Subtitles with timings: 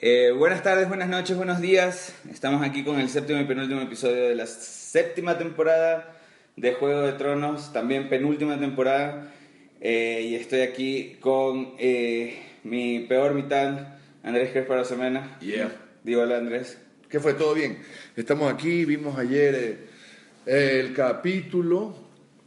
[0.00, 2.14] Eh, buenas tardes, buenas noches, buenos días.
[2.30, 6.16] Estamos aquí con el séptimo y penúltimo episodio de la séptima temporada
[6.54, 9.32] de Juego de Tronos, también penúltima temporada.
[9.80, 15.36] Eh, y estoy aquí con eh, mi peor mitad, Andrés Crespo Semana.
[15.40, 15.72] Yeah.
[16.04, 16.78] Digo, hola Andrés.
[17.08, 17.34] ¿Qué fue?
[17.34, 17.78] ¿Todo bien?
[18.14, 19.88] Estamos aquí, vimos ayer
[20.46, 21.98] eh, el capítulo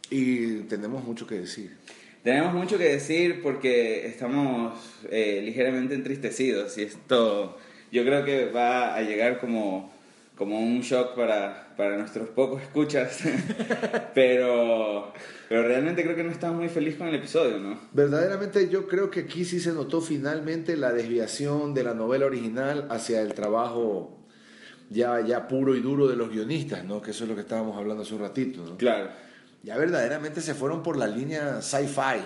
[0.09, 1.75] y tenemos mucho que decir.
[2.23, 4.79] Tenemos mucho que decir porque estamos
[5.09, 7.57] eh, ligeramente entristecidos y esto
[7.91, 9.91] yo creo que va a llegar como,
[10.35, 13.23] como un shock para, para nuestros pocos escuchas,
[14.13, 15.11] pero,
[15.49, 17.79] pero realmente creo que no estamos muy felices con el episodio, ¿no?
[17.91, 22.85] Verdaderamente yo creo que aquí sí se notó finalmente la desviación de la novela original
[22.91, 24.19] hacia el trabajo
[24.91, 27.01] ya, ya puro y duro de los guionistas, ¿no?
[27.01, 28.77] Que eso es lo que estábamos hablando hace un ratito, ¿no?
[28.77, 29.09] Claro.
[29.63, 32.21] Ya verdaderamente se fueron por la línea sci-fi.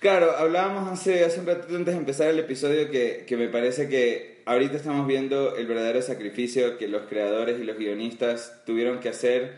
[0.00, 3.88] Claro, hablábamos hace, hace un ratito antes de empezar el episodio que, que me parece
[3.88, 9.08] que ahorita estamos viendo el verdadero sacrificio que los creadores y los guionistas tuvieron que
[9.08, 9.54] hacer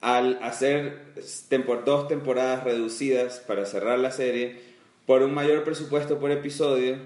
[0.00, 0.98] al hacer
[1.50, 4.56] tempor- dos temporadas reducidas para cerrar la serie
[5.06, 6.96] por un mayor presupuesto por episodio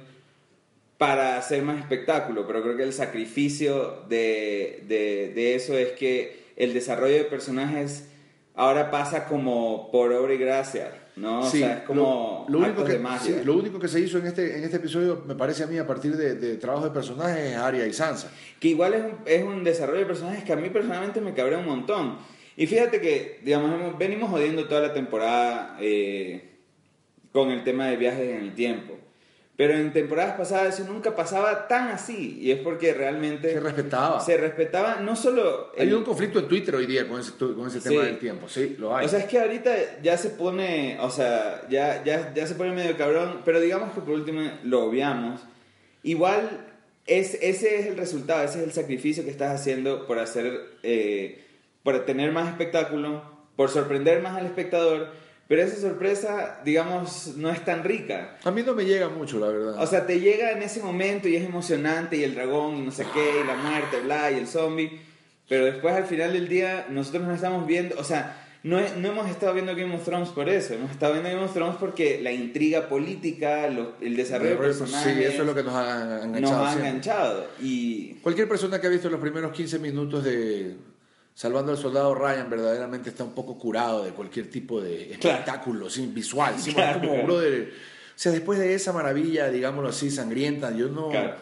[0.98, 6.42] para hacer más espectáculo, pero creo que el sacrificio de, de, de eso es que
[6.56, 8.08] el desarrollo de personajes
[8.54, 11.40] ahora pasa como por obra y gracia, ¿no?
[11.40, 13.38] o Sí, sea, es como lo, lo único que, de magia.
[13.38, 15.78] sí, lo único que se hizo en este, en este episodio, me parece a mí,
[15.78, 18.30] a partir de, de trabajo de personajes, es Arya y Sansa.
[18.60, 21.58] Que igual es un, es un desarrollo de personajes que a mí personalmente me cabrea
[21.58, 22.18] un montón.
[22.56, 26.50] Y fíjate que, digamos, venimos jodiendo toda la temporada eh,
[27.32, 28.98] con el tema de viajes en el tiempo.
[29.54, 32.38] Pero en temporadas pasadas eso nunca pasaba tan así.
[32.40, 34.18] Y es porque realmente Se respetaba.
[34.20, 35.70] se respetaba no solo...
[35.78, 38.06] Hay el- un conflicto en Twitter hoy día con ese, con ese tema Sí.
[38.08, 39.04] del tiempo, sí, lo hay.
[39.04, 42.72] O sea, es que ahorita ya se pone, o sea, ya, ya, ya se pone
[42.72, 45.40] medio cabrón, pero digamos que por último lo obviamos.
[46.02, 46.48] Igual,
[47.06, 51.44] es, ese es el resultado, ese es el sacrificio que estás haciendo por hacer, eh,
[51.82, 53.22] por tener más espectáculo,
[53.54, 55.08] por sorprender más al espectador,
[55.52, 58.38] pero esa sorpresa, digamos, no es tan rica.
[58.42, 59.74] a mí no me llega mucho, la verdad.
[59.82, 62.90] O sea, te llega en ese momento y es emocionante y el dragón y no
[62.90, 64.98] sé qué y la muerte, bla, y el zombie.
[65.50, 69.08] Pero después al final del día nosotros no estamos viendo, o sea, no, he- no
[69.08, 72.20] hemos estado viendo Game of Thrones por eso, hemos estado viendo Game of Thrones porque
[72.22, 76.40] la intriga política, el desarrollo de personajes sí, eso es lo que nos ha enganchado.
[76.64, 77.46] nos ha enganchado.
[77.60, 80.76] Y Cualquier persona que ha visto los primeros 15 minutos de
[81.34, 85.38] Salvando al Soldado Ryan verdaderamente está un poco curado de cualquier tipo de Claro.
[85.38, 86.54] espectáculo sí, visual.
[86.58, 87.26] sí, Claro, como, claro.
[87.26, 91.08] brother, o sea, después de esa maravilla, digámoslo así, sangrienta, yo no...
[91.08, 91.34] Claro.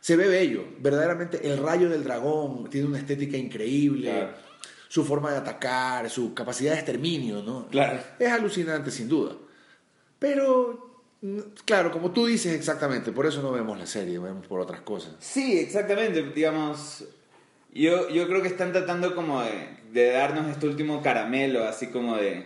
[0.00, 4.30] Se ve bello, verdaderamente el rayo del dragón tiene una estética increíble, Claro.
[4.88, 7.68] su forma de atacar, su capacidad de exterminio, ¿no?
[7.68, 8.00] Claro.
[8.18, 9.34] Es alucinante sin duda.
[10.18, 11.02] Pero,
[11.64, 15.14] claro, como tú dices exactamente, por eso no vemos la serie, vemos por otras cosas.
[15.20, 16.22] Sí, exactamente.
[16.34, 17.04] Digamos,
[17.74, 19.50] yo, yo creo que están tratando como de,
[19.92, 22.44] de darnos este último caramelo, así como de,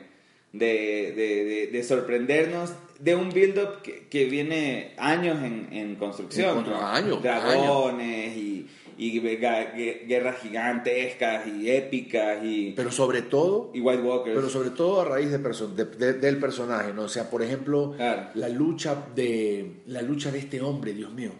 [0.53, 6.59] de, de, de- de sorprendernos de un build-up que, que viene años en, en construcción.
[6.59, 6.87] En constru- ¿no?
[6.87, 8.67] años, Dragones y,
[8.97, 14.35] y guerras gigantescas y épicas y, Pero sobre todo, y White Walkers.
[14.35, 17.03] pero sobre todo a raíz de perso- de- de- del personaje, ¿no?
[17.03, 18.31] O sea, por ejemplo, Claro.
[18.35, 21.31] la lucha de la lucha de este hombre, Dios mío,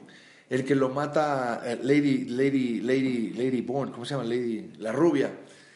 [0.51, 4.25] el que lo mata eh, Lady Lady Lady Lady Bourne, ¿cómo se llama?
[4.25, 5.31] Lady la rubia.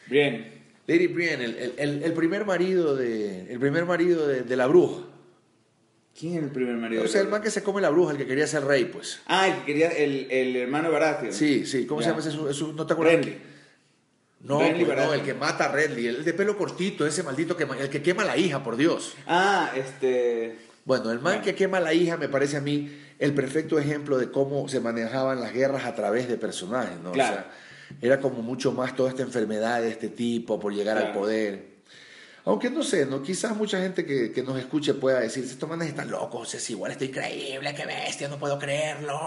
[0.09, 0.51] Bien.
[0.87, 4.67] Lady Brienne, el, el- el- el primer marido de el primer marido de, de la
[4.67, 5.03] bruja.
[6.19, 7.03] ¿Quién es el primer marido?
[7.03, 9.21] O sea, el man que se come la bruja, el que quería ser rey, pues.
[9.25, 11.33] Ah, el que quería, el, el hermano Baratheon.
[11.33, 12.13] Sí, sí, ¿cómo Ya.
[12.19, 12.63] se llama ese?
[12.73, 13.15] ¿No te acuerdas?
[13.15, 13.37] Renly.
[14.41, 17.55] No, Renly pues, no, el que mata a Renly, el de pelo cortito, ese maldito
[17.57, 19.15] que el que quema a la hija, por Dios.
[19.25, 20.57] Ah, este...
[20.85, 24.17] Bueno, el man que quema a la hija me parece a mí el perfecto ejemplo
[24.17, 27.11] de cómo se manejaban las guerras a través de personajes, ¿no?
[27.11, 27.33] Claro.
[27.33, 27.51] O sea,
[28.01, 31.19] era como mucho más toda esta enfermedad de este tipo por llegar al Claro.
[31.19, 31.73] poder.
[32.45, 33.23] Aunque no sé, ¿no?
[33.23, 36.91] Quizás mucha gente que, que nos escuche pueda decir, estos manes están locos, es igual,
[36.91, 39.17] está increíble, qué bestia, no puedo creerlo.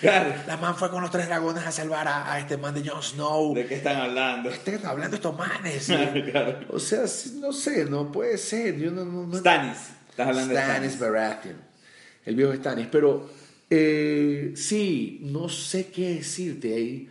[0.00, 0.32] Claro.
[0.46, 3.02] La man fue con los tres dragones a salvar a, a este man de Jon
[3.02, 3.54] Snow.
[3.54, 4.48] ¿De qué están hablando?
[4.48, 5.86] Estén hablando estos manes.
[6.30, 6.60] Claro.
[6.70, 7.02] O sea,
[7.40, 8.78] no sé, no puede ser.
[8.78, 9.76] Yo no, no, no- Stannis.
[10.08, 10.98] Estás hablando Stannis de Stannis.
[10.98, 11.56] Baratheon,
[12.24, 12.88] el viejo Stannis.
[12.90, 13.28] Pero
[13.70, 17.08] eh, sí, no sé qué decirte ahí.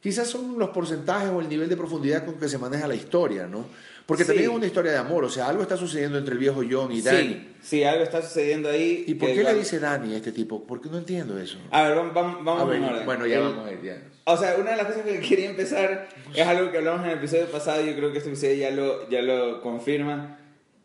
[0.00, 3.46] Quizás son los porcentajes o el nivel de profundidad con que se maneja la historia,
[3.46, 3.66] ¿no?
[4.06, 4.28] Porque Sí.
[4.28, 6.90] también es una historia de amor, o sea, algo está sucediendo entre el viejo John
[6.92, 7.18] y Dany.
[7.18, 9.04] Sí, sí, algo está sucediendo ahí.
[9.06, 10.66] ¿Y por que qué le dice Dany a este tipo?
[10.66, 11.58] Porque no entiendo eso.
[11.70, 13.04] A ver, vamos, vamos, A ver, orden.
[13.04, 14.02] bueno, ya El- vamos a ir, ya.
[14.24, 17.18] O sea, una de las cosas que quería empezar es algo que hablamos en el
[17.18, 20.38] episodio pasado y yo creo que este episodio ya lo, ya lo confirma.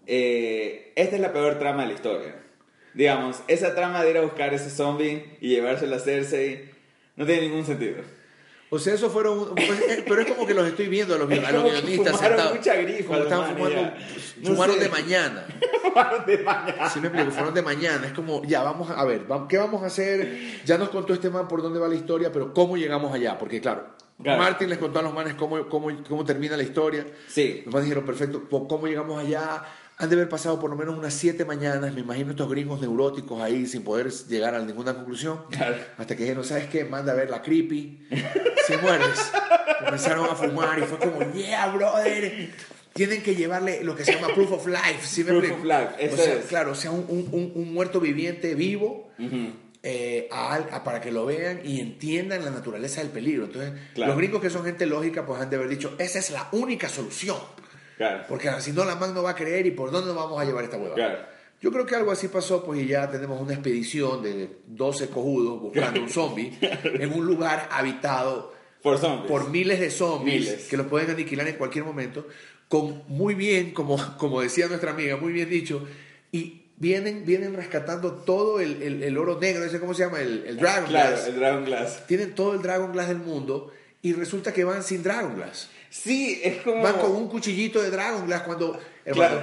[0.05, 2.42] Eh, esta es la peor trama de la historia.
[2.93, 6.71] Digamos, esa trama de ir a buscar ese zombie y llevárselo a Cersei
[7.15, 7.97] No tiene ningún sentido.
[8.69, 9.53] O sea, eso fueron.
[9.53, 12.37] pues, eh, pero es como que los estoy viendo a los, a los guionistas fumaron
[12.37, 12.55] sentados.
[12.55, 13.75] mucha grifa como estaban fumando.
[13.81, 13.97] ya.
[14.41, 14.81] No fumaron sé.
[14.83, 15.45] de mañana.
[16.27, 16.89] de mañana.
[16.89, 18.07] Si me explico, fueron de mañana.
[18.07, 20.39] Es como, ya, vamos a, a ver, ¿qué vamos a hacer?
[20.65, 23.37] Ya nos contó este man por dónde va la historia, pero ¿cómo llegamos allá?
[23.37, 24.41] Porque, claro, Claro.
[24.41, 27.05] Martin les contó a los manes cómo, cómo, cómo termina la historia.
[27.27, 27.61] Sí.
[27.65, 29.63] Los manes dijeron, perfecto, ¿po- ¿cómo llegamos allá?
[30.03, 33.41] Han de haber pasado por lo menos unas siete mañanas, me imagino estos gringos neuróticos
[33.41, 35.39] ahí sin poder llegar a ninguna conclusión.
[35.49, 35.77] Claro.
[35.97, 36.83] Hasta que dijeron, ¿sabes qué?
[36.83, 38.05] Manda a ver la creepy.
[38.67, 39.31] Si mueres.
[39.79, 42.49] Comenzaron a fumar y fue como, yeah, brother.
[42.93, 44.99] Tienen que llevarle lo que se llama proof of life.
[45.03, 45.73] ¿sí me Proof explico?
[45.73, 46.45] of life, O sea, es.
[46.47, 49.09] claro, o sea, un, un- un- un muerto viviente vivo
[49.83, 53.45] eh, a al- a- para que lo vean y entiendan la naturaleza del peligro.
[53.45, 54.11] Entonces, Claro.
[54.11, 56.89] los gringos que son gente lógica, pues han de haber dicho, esa es la única
[56.89, 57.37] solución.
[58.09, 58.23] Claro.
[58.27, 60.45] Porque si no, la MAN no va a creer y por dónde nos vamos a
[60.45, 60.95] llevar esta hueva.
[60.95, 61.19] Claro.
[61.61, 65.61] Yo creo que algo así pasó, pues y ya tenemos una expedición de 12 cojudos
[65.61, 66.51] buscando un zombie
[66.83, 70.67] en un lugar habitado Por por miles de zombies Miles.
[70.67, 72.27] que los pueden aniquilar en cualquier momento,
[72.67, 75.87] con muy bien, como, como decía nuestra amiga, muy bien dicho,
[76.33, 80.43] y vienen, vienen rescatando todo el, el- el oro negro, ese cómo se llama, el,
[80.45, 81.27] el Dragon Claro, Glass.
[81.27, 82.07] el Dragon Glass.
[82.07, 83.71] Tienen todo el Dragon Glass del mundo
[84.01, 85.69] y resulta que van sin Dragon Glass.
[85.93, 86.81] Sí, es como.
[86.81, 88.79] Vas con un cuchillito de Dragon Glass cuando.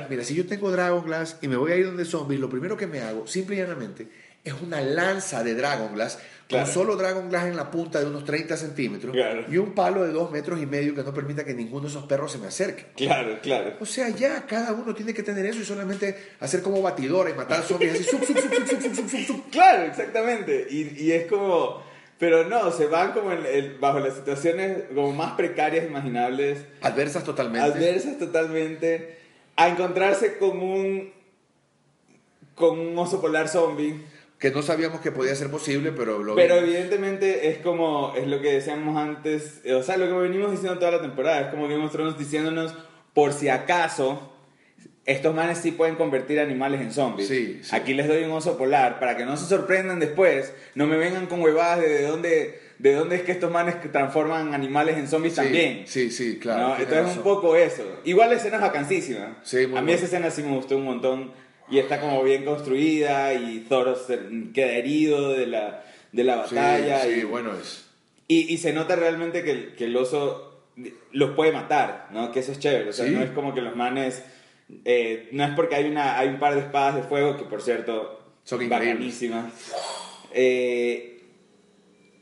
[0.09, 2.77] Mira, si yo tengo Dragon Glass y me voy a ir donde zombies, lo primero
[2.77, 4.09] que me hago, simple y llanamente,
[4.43, 6.19] es una lanza de Dragon Glass.
[6.51, 9.45] Con solo Dragon Glass en la punta de unos 30 centímetros claro.
[9.49, 12.07] y un palo de 2 metros y medio que no permita que ninguno de esos
[12.07, 12.87] perros se me acerque.
[12.97, 13.77] Claro, claro.
[13.79, 17.35] O sea, ya cada uno tiene que tener eso y solamente hacer como batidora y
[17.35, 19.25] matar zombies así.
[19.25, 20.67] Sub, claro, exactamente.
[20.69, 21.89] Y, y es como
[22.21, 27.25] pero no, se van como en el- bajo las situaciones como más precarias imaginables, Adversas
[27.25, 27.67] totalmente.
[27.67, 29.17] adversas totalmente,
[29.57, 31.13] a encontrarse con un.
[32.55, 34.05] con un oso polar zombie.
[34.39, 36.69] que no sabíamos que podía ser posible, pero lo Pero vimos.
[36.71, 40.93] evidentemente es como, es lo que decíamos antes, o sea, lo que venimos diciendo toda
[40.93, 42.75] la temporada, es como Game of Thrones diciéndonos,
[43.13, 44.33] por si acaso,
[45.07, 47.29] estos manes sí pueden convertir animales en zombies.
[47.29, 47.75] Sí, sí.
[47.75, 51.27] Aquí les doy un oso polar, para que no se sorprendan después, no me vengan
[51.27, 55.09] con huevadas de, de dónde, de dónde es que estos manes que transforman animales en
[55.09, 55.83] zombies Sí, también.
[55.87, 56.69] Sí, sí, claro.
[56.69, 56.79] ¿no?
[56.79, 57.83] Entonces un poco eso.
[58.05, 59.39] Igual la escena es vacancísima.
[59.43, 61.33] Sí, muy A mí esa escena sí me gustó un montón
[61.71, 63.97] y está como bien construida y Thor
[64.53, 67.87] queda herido de la, de la batalla sí, y, bueno es.
[68.29, 70.65] y, y se nota realmente que el, que el oso
[71.13, 72.33] los puede matar, ¿no?
[72.33, 72.91] Que eso es chévere.
[72.91, 74.23] O sea, no es como que los manes...
[74.85, 77.63] eh, no es porque hay, una, hay un par de espadas de fuego que, por
[77.63, 79.53] cierto, Son bacanísimas.
[80.33, 81.23] Eh,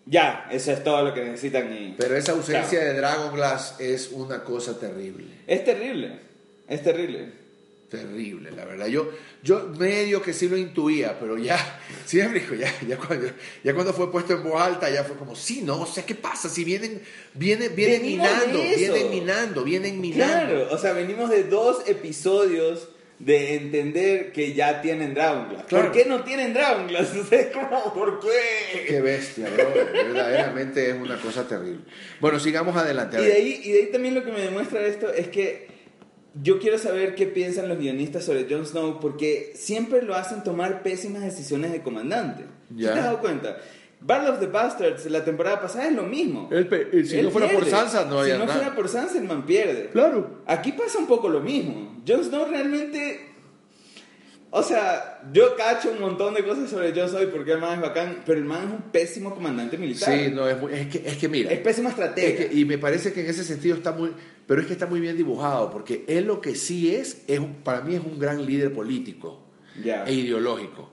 [0.06, 1.94] ya, eso es todo lo que necesitan y...
[1.98, 5.26] Pero esa ausencia de Dragon Glass es una cosa terrible.
[5.46, 6.18] Es terrible,
[6.66, 7.32] es terrible.
[7.88, 8.86] Terrible, la verdad.
[8.88, 9.10] Yo,
[9.42, 13.28] yo medio que sí lo intuía, pero ya, sí me explico, ya, ya, cuando,
[13.64, 16.14] ya cuando fue puesto en voz alta, ya fue como, sí, no, o sea, ¿qué
[16.14, 16.50] pasa?
[16.50, 17.00] Si vienen,
[17.32, 20.34] vienen, vienen Venimos minando, vienen minando, vienen minando.
[20.34, 25.64] Claro, o sea, venimos de dos episodios de entender que ya tienen Dragon Glass.
[25.66, 25.86] Claro.
[25.86, 27.14] ¿Por qué no tienen Dragon Glass?
[27.16, 28.84] O sea, como, ¿por qué?
[28.86, 29.72] Qué bestia, bro.
[29.92, 31.80] Verdaderamente es una cosa terrible.
[32.20, 33.16] Bueno, sigamos adelante.
[33.16, 33.32] a Y ver.
[33.32, 35.77] de, ahí, y de ahí también lo que me demuestra esto es que
[36.42, 40.82] yo quiero saber qué piensan los guionistas sobre Jon Snow porque siempre lo hacen tomar
[40.82, 42.44] pésimas decisiones de comandante.
[42.68, 42.92] ¿Sí Ya.
[42.92, 43.56] ¿Te has dado cuenta?
[44.00, 46.48] Battle of the Bastards la temporada pasada es lo mismo.
[46.48, 47.64] Pe- eh, si Él no fuera por.
[47.66, 48.56] Sansa, no Si había no nada.
[48.58, 49.88] fuera por Sansa, el man pierde.
[49.90, 50.42] Claro.
[50.46, 52.00] Aquí pasa un poco lo mismo.
[52.06, 53.27] Jon Snow realmente.
[54.50, 57.58] O sea, yo cacho un montón de cosas sobre Jon Snow y por qué el
[57.60, 60.10] man es bacán, pero el man es un pésimo comandante militar.
[60.16, 61.50] Sí, no, es, es, que, es que mira.
[61.52, 62.48] Es pésimo Es estratega.
[62.48, 64.10] que- y me parece que en ese sentido está muy,
[64.46, 67.82] pero es que está muy bien dibujado, porque él lo que sí es, es para
[67.82, 69.42] mí es un gran líder político
[69.84, 70.04] Ya.
[70.04, 70.88] e ideológico.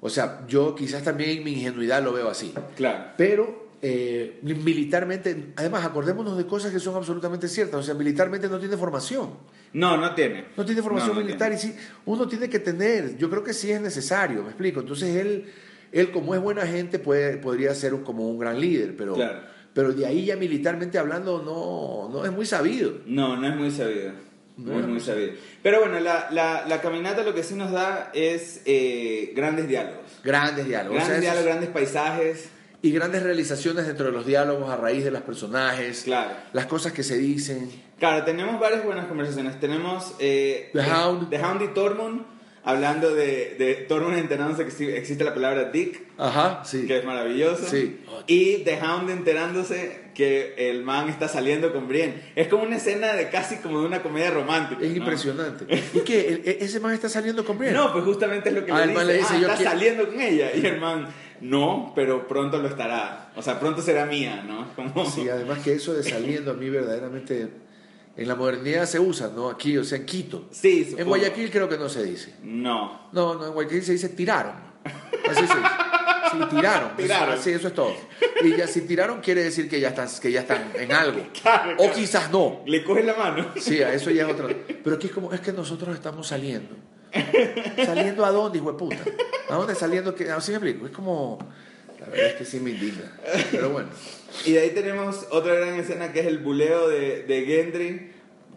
[0.00, 3.12] O sea, yo quizás también en mi ingenuidad lo veo así, Claro.
[3.16, 8.58] pero eh, militarmente, además acordémonos de cosas que son absolutamente ciertas, o sea, militarmente no
[8.58, 9.30] tiene formación,
[9.72, 10.46] No, no tiene.
[10.56, 11.74] no tiene formación No, no militar y sí,
[12.06, 15.52] uno tiene que tener, yo creo que sí es necesario, me explico, entonces él,
[15.92, 19.14] él como es buena gente puede, podría ser un- como un gran líder, pero...
[19.14, 19.40] Claro.
[19.74, 22.94] Pero de ahí ya militarmente hablando no, no es muy sabido.
[23.04, 24.10] No, no es muy sabido.
[24.56, 25.32] No, No es muy sabido.
[25.62, 30.00] Pero bueno, la, la, la caminata lo que sí nos da es eh, grandes diálogos.
[30.24, 30.96] Grandes diálogos.
[30.96, 32.48] o sea, Grandes diálogos, grandes paisajes.
[32.82, 36.02] Y grandes realizaciones dentro de los diálogos a raíz de los personajes.
[36.04, 36.30] Claro.
[36.52, 37.70] Las cosas que se dicen.
[37.98, 39.58] Claro, tenemos varias buenas conversaciones.
[39.58, 41.30] Tenemos eh, The Hound.
[41.30, 42.22] The Hound y Tormund
[42.62, 46.84] hablando de, de Tormund enterándose que existe la palabra dick, Ajá, sí.
[46.86, 47.64] que es maravilloso.
[47.68, 48.00] Sí.
[48.26, 52.14] Y The Hound enterándose que el man está saliendo con Brienne.
[52.34, 54.82] Es como una escena de casi como de una comedia romántica.
[54.82, 54.96] Es ¿no?
[54.96, 55.64] impresionante.
[55.94, 56.28] ¿Y qué?
[56.28, 57.76] ¿El- e- ¿Ese man está saliendo con Brienne?
[57.78, 58.98] No, pues justamente es lo que Ah, le el dice.
[58.98, 60.50] man le dice, ah, está quiero- saliendo con ella.
[60.56, 61.06] Y el man,
[61.40, 63.32] no, pero pronto lo estará.
[63.36, 64.72] O sea, pronto será mía, ¿no?
[64.76, 65.08] Como...
[65.10, 67.48] Sí, además que eso de saliendo a mí verdaderamente
[68.16, 69.50] en la modernidad se usa, ¿no?
[69.50, 70.48] Aquí, o sea, en Quito.
[70.50, 71.08] Sí, En supongo.
[71.10, 72.34] Guayaquil creo que no se dice.
[72.42, 73.08] No.
[73.12, 74.54] No, no, en Guayaquil se dice tiraron.
[74.84, 75.68] Así se dice.
[76.32, 76.90] Sí, tiraron.
[76.96, 77.34] Tiraron.
[77.34, 77.94] Así, eso es todo.
[78.42, 81.20] Y ya si tiraron quiere decir que ya están, que ya están en algo.
[81.40, 82.62] Claro, O quizás no.
[82.66, 83.46] Le coges la mano.
[83.60, 84.48] Sí, a eso ya es otra.
[84.82, 86.74] Pero aquí es como, es que nosotros estamos saliendo.
[87.84, 89.04] ¿Saliendo a dónde, hijo de puta?
[89.48, 90.14] ¿A dónde saliendo?
[90.14, 90.86] que Así me explico.
[90.86, 91.38] Es como.
[92.00, 93.10] La verdad es que sí me indigna.
[93.50, 93.88] Pero bueno.
[94.44, 98.12] Y de ahí tenemos otra gran escena que es el buleo de, de Gendry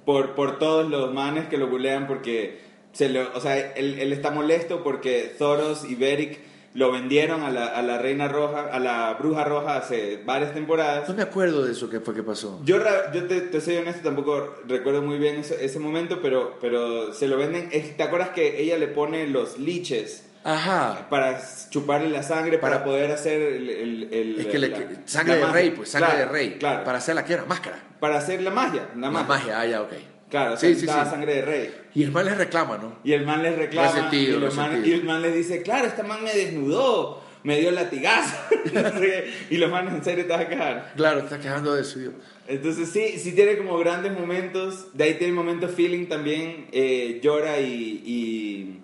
[0.06, 2.60] por, por todos los manes que lo bulean porque
[2.92, 6.40] se lo, o sea, él, él está molesto porque Thoros y Beric
[6.80, 11.10] lo vendieron a la, a la Reina Roja, a la Bruja Roja hace varias temporadas.
[11.10, 12.62] No me acuerdo de eso que fue que pasó.
[12.64, 12.78] Yo,
[13.14, 17.28] yo te, te soy honesto, tampoco recuerdo muy bien ese, ese momento, pero, pero se
[17.28, 17.70] lo venden.
[17.70, 21.08] ¿Te acuerdas que ella le pone los liches Ajá.
[21.10, 23.70] para chuparle la sangre para, Para- poder hacer el.
[23.70, 25.54] el- el- Es que le, la- sangre la de magia?
[25.54, 26.58] rey, pues, sangre Claro, de rey.
[26.60, 26.84] Claro.
[26.86, 27.78] Para hacer la que era, máscara.
[28.00, 28.88] Para hacer la magia.
[28.96, 29.28] La La magia.
[29.28, 29.92] magia, ah, ya, ok.
[30.30, 31.74] Claro, Sí, sí, sí, sangre de rey.
[31.96, 32.96] Y el mal les reclama, ¿no?
[33.04, 33.88] Y el man les reclama.
[33.92, 37.72] Resentido, y, man- y el man les dice: Claro, este man me desnudó, me dio
[37.72, 38.38] latigazo.
[39.50, 40.94] y los manes en serio te vas a quejar.
[40.96, 42.00] Claro, está quejando de eso.
[42.00, 42.12] yo.
[42.48, 44.96] Entonces sí, sí tiene como grandes momentos.
[44.96, 46.68] De ahí tiene momentos feeling también.
[46.72, 48.04] Eh, llora y.
[48.06, 48.80] y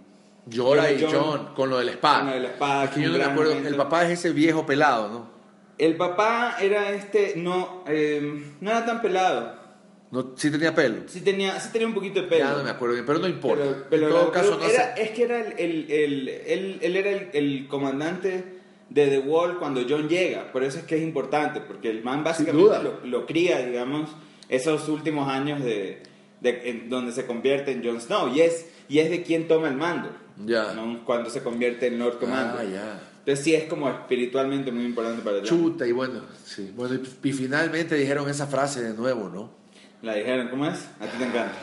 [0.48, 2.20] Llora y John- John, con lo de la espada.
[2.20, 3.52] Con lo de la espada, Es que yo no me acuerdo.
[3.52, 3.70] momento.
[3.70, 5.30] El papá es ese viejo pelado, ¿no?
[5.78, 7.34] El papá era este.
[7.36, 9.65] No, eh, no era tan pelado.
[10.12, 10.98] No sí tenía pelo.
[11.08, 12.46] Sí tenía, sí tenía un poquito de pelo.
[12.46, 13.64] Ya no me acuerdo bien, pero no importa.
[13.64, 15.04] Pero, pero en todo caso, no era- sé.
[15.04, 18.44] es que era el, el- el- él, él era el, el comandante
[18.90, 20.52] de The Wall cuando John llega.
[20.52, 22.82] Por eso es que es importante, porque el man básicamente duda.
[22.84, 24.10] lo, lo cría, digamos,
[24.48, 26.04] esos últimos años de,
[26.42, 28.34] de- en donde se convierte en Jon Snow.
[28.34, 30.10] Y es, y es de quien toma el mando.
[30.46, 30.74] Ya.
[30.74, 31.04] ¿no?
[31.06, 32.58] Cuando se convierte en Lord Commander.
[32.60, 33.02] Ah, ya.
[33.20, 35.46] Entonces sí es como espiritualmente muy importante para John.
[35.48, 36.72] Chuta, y bueno, sí.
[36.76, 39.65] Bueno, y, y finalmente dijeron esa frase de nuevo, ¿no?
[40.06, 40.88] La dijeron, ¿cómo es?
[41.00, 41.56] A ti te encanta.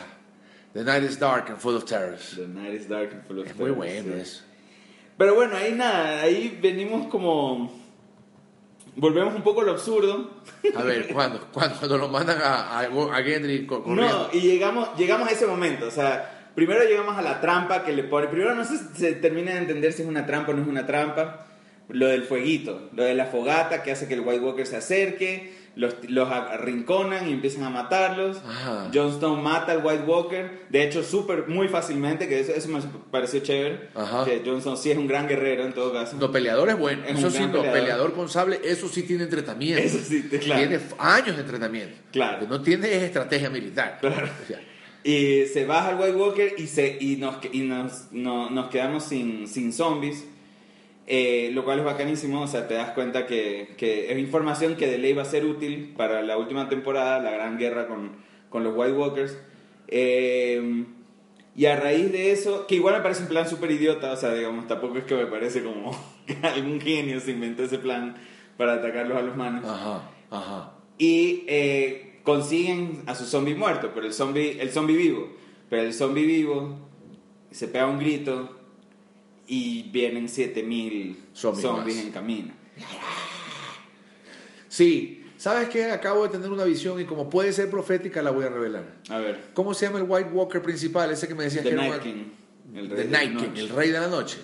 [0.73, 2.35] The night is dark and full of terrors.
[2.35, 4.21] The night is dark and full of Es muy terror, bueno sí.
[4.21, 4.43] eso.
[5.17, 7.71] Pero bueno, ahí nada, ahí venimos como...
[8.95, 10.31] Volvemos un poco a lo absurdo.
[10.75, 11.39] A ver, ¿cuándo?
[11.51, 14.29] ¿Cuándo, cuando lo mandan a, a, a Gendry co- corriendo?
[14.31, 17.91] No, y llegamos, llegamos a ese momento, o sea, primero llegamos a la trampa que
[17.93, 20.55] le pone, primero no sé si se termina de entender si es una trampa o
[20.55, 21.47] no es una trampa,
[21.89, 25.53] lo del fueguito, lo de la fogata que hace que el White Walker se acerque,
[25.75, 28.89] los, los arrinconan y empiezan a matarlos, Ajá.
[28.93, 32.79] Jon Snow mata al White Walker, de hecho súper, muy fácilmente, que eso, eso me
[33.11, 34.23] pareció chévere, Ajá.
[34.25, 36.15] que Jon Snow sí es un gran guerrero en todo caso.
[36.19, 37.03] No, peleador es bueno.
[37.07, 37.71] Es eso sí, peleador.
[37.71, 38.13] peleador.
[38.13, 39.81] con sable, eso sí tiene entrenamiento.
[39.81, 40.61] Eso sí, claro.
[40.67, 41.95] Tiene años de entrenamiento.
[42.11, 42.41] Claro.
[42.41, 43.97] Lo que no tiene es estrategia militar.
[43.99, 44.27] Claro.
[44.43, 44.61] O sea,
[45.03, 49.03] Y se baja el White Walker y, se, y, nos, y nos, no- nos quedamos
[49.03, 50.23] sin, sin zombies.
[51.05, 54.87] Eh, lo cual es bacanísimo, o sea, te das cuenta que, que es información que
[54.87, 58.11] de ley va a ser útil para la última temporada, la gran guerra con,
[58.49, 59.37] con los White Walkers.
[59.87, 60.85] Eh,
[61.55, 64.33] y a raíz de eso, que igual me parece un plan súper idiota, o sea,
[64.33, 65.91] digamos, tampoco es que me parece como
[66.25, 68.15] que algún genio se inventó ese plan
[68.57, 70.73] para atacarlos a los manos ajá, ajá.
[70.97, 75.29] y eh, consiguen a su zombie muerto, pero el zombie, el zombie vivo.
[75.69, 76.77] Pero el zombie vivo
[77.51, 78.62] se pega un grito
[79.47, 82.53] y vienen 7000 Zombies zombies, en camino.
[84.67, 85.85] Sí, ¿sabes qué?
[85.91, 88.95] Acabo de tener una visión y como puede ser profética la voy a revelar.
[89.09, 91.11] A ver, ¿Cómo se llama el White Walker principal?
[91.11, 92.23] Ese que me decías The que era Night una- King.
[92.75, 93.61] El The rey de Night la King, noche.
[93.61, 94.37] el rey de la noche.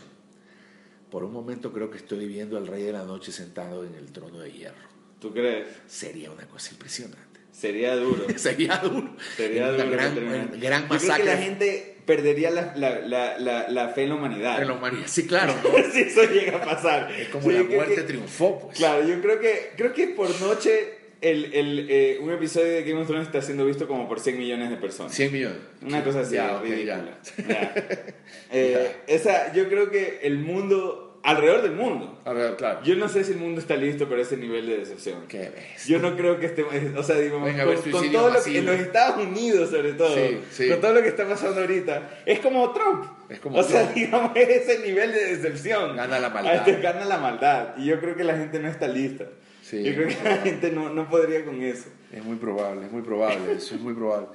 [1.09, 4.11] Por un momento creo que estoy viendo al rey de la noche sentado en el
[4.11, 4.87] trono de hierro.
[5.19, 5.67] ¿Tú crees?
[5.87, 7.39] Sería una cosa impresionante.
[7.51, 8.25] Sería duro.
[8.37, 9.15] Sería duro.
[9.35, 9.89] Sería una duro.
[9.89, 13.37] gran, gran Yo creo que masacre la gente perdería la, la,
[13.69, 14.61] la, fe en la humanidad.
[14.61, 15.05] en la humanidad.
[15.07, 15.53] Sí, claro.
[15.93, 17.11] si eso llega a pasar.
[17.11, 18.77] Es como Sí, la muerte que- triunfó, pues.
[18.77, 22.99] Claro, yo creo que, creo que por noche el, el, eh, un episodio de Game
[23.01, 25.13] of Thrones está siendo visto como por 100 millones de personas.
[25.13, 25.57] 100 millones.
[25.81, 27.19] Una cosa así, Ya, ridícula.
[27.37, 27.45] ya.
[27.47, 27.73] Ya.
[28.51, 32.81] Eh, esa, yo creo que el mundo, alrededor del mundo, A ver, claro.
[32.83, 35.25] yo no sé si el mundo está listo para ese nivel de decepción.
[35.27, 35.85] Qué ves.
[35.87, 38.65] Yo no creo que estemos, o sea, digo, Venga, con, con todo lo que, en
[38.65, 40.69] los Estados Unidos sobre todo, Sí, sí.
[40.69, 43.05] con todo lo que está pasando ahorita, es como Trump.
[43.29, 43.95] Es como o sea, Trump.
[43.95, 45.95] digamos, es ese nivel de decepción.
[45.95, 46.55] Gana la maldad.
[46.67, 47.77] Este gana la maldad.
[47.77, 49.25] Y yo creo que la gente no está lista.
[49.61, 49.83] Sí.
[49.83, 51.89] Yo creo que la gente no, no podría con eso.
[52.11, 54.27] Es muy probable, es muy probable, eso es muy probable.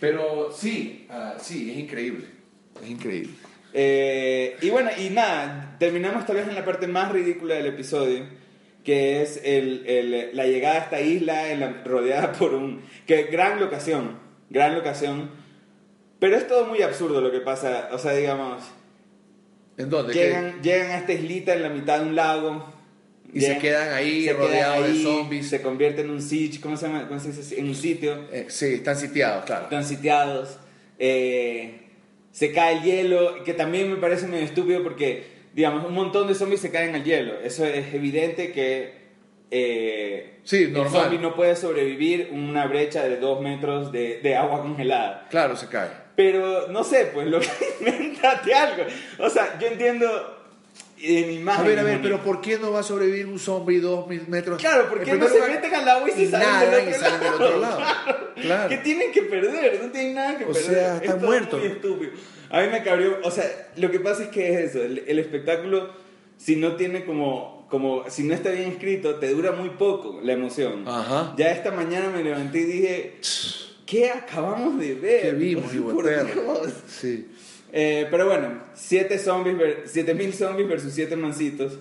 [0.00, 2.26] Pero sí, ah, sí, es increíble.
[2.82, 3.30] Es increíble.
[3.72, 8.24] Eh, y bueno, y nada, terminamos tal vez en la parte más ridícula del episodio,
[8.84, 12.82] que es el, el- la llegada a esta isla la- rodeada por un...
[13.04, 14.16] que gran locación,
[14.48, 15.28] gran locación,
[16.20, 18.62] pero es todo muy absurdo lo que pasa, o sea, digamos,
[19.76, 20.14] ¿En dónde?
[20.14, 22.72] llegan, llegan a esta islita en la mitad de un lago,
[23.34, 23.58] Y se Bien.
[23.60, 25.48] quedan ahí Se quedan rodeados ahí, de zombies.
[25.48, 27.08] Se convierte en un siege, ¿cómo se llama?
[27.08, 27.58] ¿Cómo se dice?
[27.58, 28.28] En un sitio.
[28.30, 29.64] Eh, sí, están sitiados, claro.
[29.64, 30.58] Están sitiados.
[30.98, 31.78] eh,
[32.30, 35.24] se cae el hielo, que también me parece medio estúpido porque,
[35.54, 37.40] digamos, un montón de zombies se caen al hielo.
[37.40, 39.02] Eso es evidente que
[39.50, 44.62] eh, Sí, el zombie no puede sobrevivir una brecha de dos metros de, de agua
[44.62, 45.28] congelada.
[45.30, 45.90] Claro, se cae.
[46.16, 47.48] Pero no sé, pues lo que
[47.80, 48.84] inventate algo.
[49.18, 50.31] O sea, yo entiendo
[51.02, 51.64] en imagen.
[51.64, 54.26] A ver, a ver, pero ¿por qué no va a sobrevivir un zombie dos mil
[54.28, 54.60] metros?
[54.60, 56.84] Claro, ¿por En qué no se lugar, meten al agua y se salen nadan del
[56.84, 57.80] y otro salen del otro lado?
[58.42, 58.68] Claro.
[58.70, 59.80] ¿Qué tienen que perder?
[59.82, 60.62] No tienen nada que O perder.
[60.64, 61.60] sea, Es están todo muertos.
[61.60, 62.12] muy estúpido.
[62.50, 63.44] A mí me cabrió, o sea,
[63.76, 65.90] lo que pasa es que es eso, el, el espectáculo,
[66.38, 70.32] si no tiene como, como, si no está bien escrito, te dura muy poco la
[70.32, 70.88] emoción.
[70.88, 71.34] Ajá.
[71.36, 73.18] Ya esta mañana me levanté y dije,
[73.86, 75.22] ¿qué acabamos de ver?
[75.22, 76.04] ¿Qué vimos, Por?
[76.08, 76.72] Dios.
[76.88, 77.28] Sí.
[77.72, 81.78] Eh, pero bueno, 7 zombies, ver- 7000 zombies versus 7 mancitos.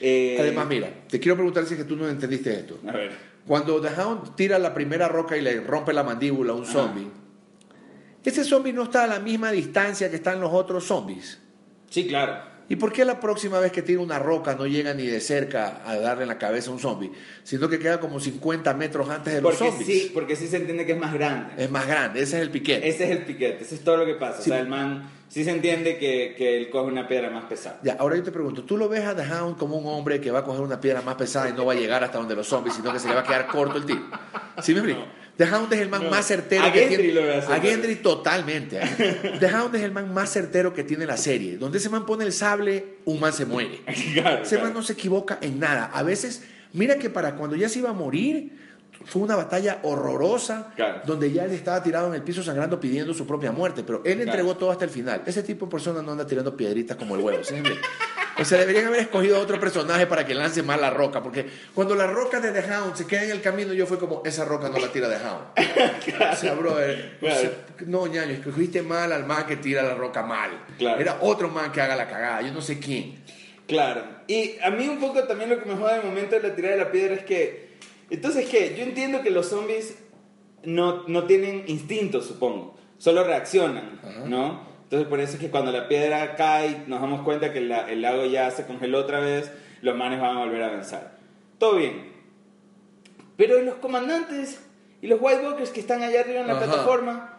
[0.00, 2.78] Eh, Además, mira, te quiero preguntar si es que tú no entendiste esto.
[2.88, 3.12] A ver.
[3.46, 6.72] Cuando The Hound tira la primera roca y le rompe la mandíbula a un Ajá.
[6.72, 7.08] zombie,
[8.24, 11.38] ese zombie no está a la misma distancia que están los otros zombies.
[11.90, 12.49] Sí, claro.
[12.70, 15.82] ¿Y por qué la próxima vez que tira una roca no llega ni de cerca
[15.84, 17.10] a darle en la cabeza a un zombie,
[17.42, 19.86] sino que queda como 50 metros antes de los Porque zombies?
[20.02, 21.52] sí, porque sí se entiende que es más grande.
[21.62, 22.88] Es más grande, ese es el piquete.
[22.88, 24.40] Ese es el piquete, ese es todo lo que pasa.
[24.40, 24.50] Sí.
[24.50, 27.80] O sea, el man sí se entiende que, que él coge una piedra más pesada.
[27.82, 30.30] Ya, ahora yo te pregunto, ¿tú lo ves a The Hound como un hombre que
[30.30, 32.46] va a coger una piedra más pesada y no va a llegar hasta donde los
[32.46, 34.02] zombies, sino que se le va a quedar corto el tiro?
[34.62, 35.04] ¿Sí me explico?
[35.40, 36.10] The Hound es el man No.
[36.10, 37.26] más certero A que Gendry tiene.
[37.26, 38.78] lo así, a Gendry totalmente.
[38.78, 39.36] ¿eh?
[39.40, 41.56] The Hound es el man más certero que tiene la serie.
[41.56, 43.80] Donde ese man pone el sable, un man se muere.
[44.12, 44.64] Claro, Ese claro.
[44.64, 45.86] man no se equivoca en nada.
[45.94, 46.42] A veces,
[46.74, 48.52] mira que para cuando ya se iba a morir,
[49.04, 51.00] fue una batalla horrorosa, Claro.
[51.06, 54.14] donde ya él estaba tirado en el piso sangrando pidiendo su propia muerte, pero él
[54.16, 54.22] Claro.
[54.22, 55.22] entregó todo hasta el final.
[55.26, 57.42] Ese tipo de persona no anda tirando piedritas como el huevo.
[57.44, 57.54] ¿sí?
[58.38, 61.46] O sea, deberían haber escogido a otro personaje para que lance más la roca, porque
[61.74, 64.44] cuando la roca de The Hound se queda en el camino, yo fue como, esa
[64.46, 65.44] roca no la tira The Hound.
[66.32, 67.50] O sea, brother, o sea,
[67.86, 70.50] no, ñaño, escogiste mal al man que tira la roca mal.
[70.78, 71.00] Claro.
[71.00, 73.22] Era otro man que haga la cagada, yo no sé quién.
[73.66, 74.02] Claro.
[74.26, 76.54] Y a mí un poco también lo que me jode en el momento de la
[76.54, 77.69] tirada de la piedra es que...
[78.10, 78.74] Entonces, ¿qué?
[78.76, 79.96] Yo entiendo que los zombies
[80.64, 82.76] no, no tienen instinto, supongo.
[82.98, 84.24] Solo reaccionan, Ajá.
[84.26, 84.68] ¿no?
[84.84, 88.02] Entonces, por eso es que cuando la piedra cae, nos damos cuenta que la- el
[88.02, 89.50] lago ya se congeló otra vez,
[89.82, 91.16] los manes van a volver a avanzar.
[91.58, 92.10] Todo bien.
[93.36, 94.60] Pero los comandantes
[95.00, 96.64] y los White Walkers que están allá arriba en la Ajá.
[96.66, 97.38] plataforma,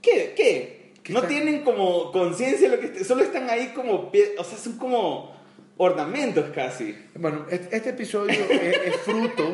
[0.00, 0.34] ¿qué?
[0.36, 0.92] ¿Qué?
[1.02, 1.30] ¿Qué no están?
[1.34, 3.04] tienen como conciencia de lo que...
[3.04, 4.12] Solo están ahí como...
[4.12, 5.34] pie- O sea, son como
[5.78, 6.96] ornamentos casi.
[7.16, 9.50] Bueno, este, este episodio es, es fruto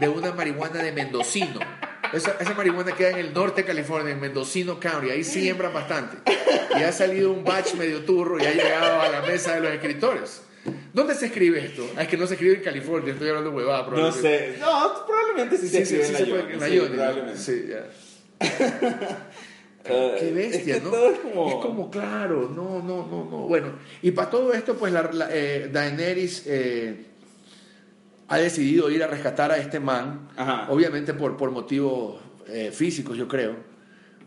[0.00, 1.60] de una marihuana de mendocino.
[2.12, 5.10] Esa, esa marihuana queda en el norte de California, en Mendocino County.
[5.10, 6.16] Ahí siembran bastante.
[6.78, 9.72] Y ha salido un batch medio turro y ha llegado a la mesa de los
[9.72, 10.42] escritores.
[10.92, 11.88] ¿Dónde se escribe esto?
[11.96, 13.82] Ah, es que no se escribe en California, estoy hablando huevada.
[13.84, 14.52] No probablemente.
[14.54, 14.58] sé.
[14.58, 16.66] No, probablemente sí se Sí, sí, escribe sí en se la puede Yoni, en la
[16.68, 16.94] sí, ¿no?
[16.94, 17.40] probablemente.
[17.40, 19.18] Sí, ya.
[19.90, 20.96] Eh, Qué bestia, es que ¿no?
[21.06, 21.48] es como...
[21.48, 23.38] Es como, claro, no, no, no, no.
[23.48, 27.06] Bueno, y para todo esto, pues la, la- eh, Daenerys eh,
[28.28, 30.66] ha decidido ir a rescatar a este man, Ajá.
[30.70, 33.56] obviamente por, por motivos eh, físicos, yo creo,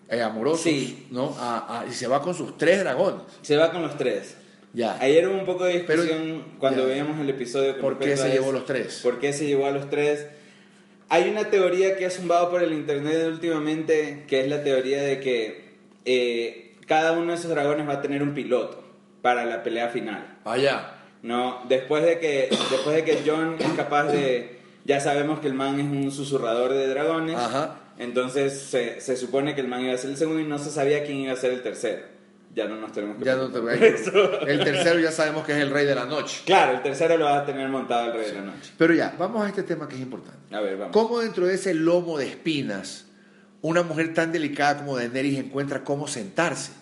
[0.10, 1.08] eh, amorosos, Sí.
[1.12, 1.36] ¿no?
[1.40, 3.22] A- a- y se va con sus tres dragones.
[3.42, 4.38] Se va con los tres.
[4.74, 4.98] Ya.
[5.02, 6.88] Ayer hubo un poco de Pero- discusión cuando ya.
[6.88, 7.74] veíamos el episodio.
[7.74, 8.54] con ¿Por qué se a llevó eso.
[8.54, 9.00] los tres?
[9.04, 10.28] ¿Por qué se llevó a los tres?
[11.10, 15.20] Hay una teoría que ha zumbado por el internet últimamente, que es la teoría de
[15.20, 15.72] que
[16.06, 18.82] eh, cada uno de esos dragones va a tener un piloto
[19.22, 20.38] para la pelea final.
[20.46, 20.96] Allá.
[21.24, 25.54] No, después de que después de que John es capaz de ya sabemos que el
[25.54, 27.36] man es un susurrador de dragones.
[27.36, 27.78] Ajá.
[28.00, 30.72] Entonces se, se supone que el man iba a ser el segundo y no se
[30.72, 32.04] sabía quién iba a ser el tercero.
[32.54, 34.42] Ya no nos tenemos que Ya no te por eso.
[34.42, 36.42] El tercero ya sabemos que es el rey de la noche.
[36.46, 38.74] Claro, el tercero lo va a tener montado el rey de la noche.
[38.78, 40.54] Pero ya, vamos a este tema que es importante.
[40.54, 40.94] A ver, vamos.
[40.94, 43.06] ¿Cómo dentro de ese lomo de espinas
[43.62, 46.74] una mujer tan delicada como Daenerys encuentra cómo sentarse?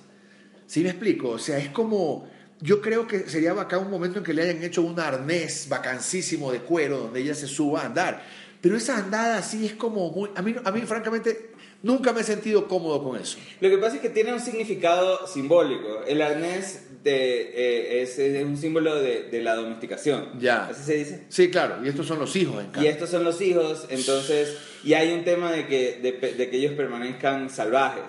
[0.66, 1.30] ¿Sí me explico?
[1.30, 2.28] O sea, es como...
[2.62, 6.52] Yo creo que sería bacán un momento en que le hayan hecho un arnés vacancísimo
[6.52, 8.22] de cuero donde ella se suba a andar.
[8.62, 10.30] Pero esa andada así es como muy...
[10.36, 13.38] A mí, a mí francamente, nunca me he sentido cómodo con eso.
[13.62, 16.04] Lo que pasa es que tiene un significado simbólico.
[16.06, 20.38] El arnés de, eh, es, es un símbolo de, de la domesticación.
[20.40, 20.66] Ya.
[20.66, 21.26] Así se dice.
[21.30, 24.94] Sí, claro, y estos son los hijos en Y estos son los hijos, entonces, y
[24.94, 28.04] hay un tema de que, de, de que ellos permanezcan salvajes.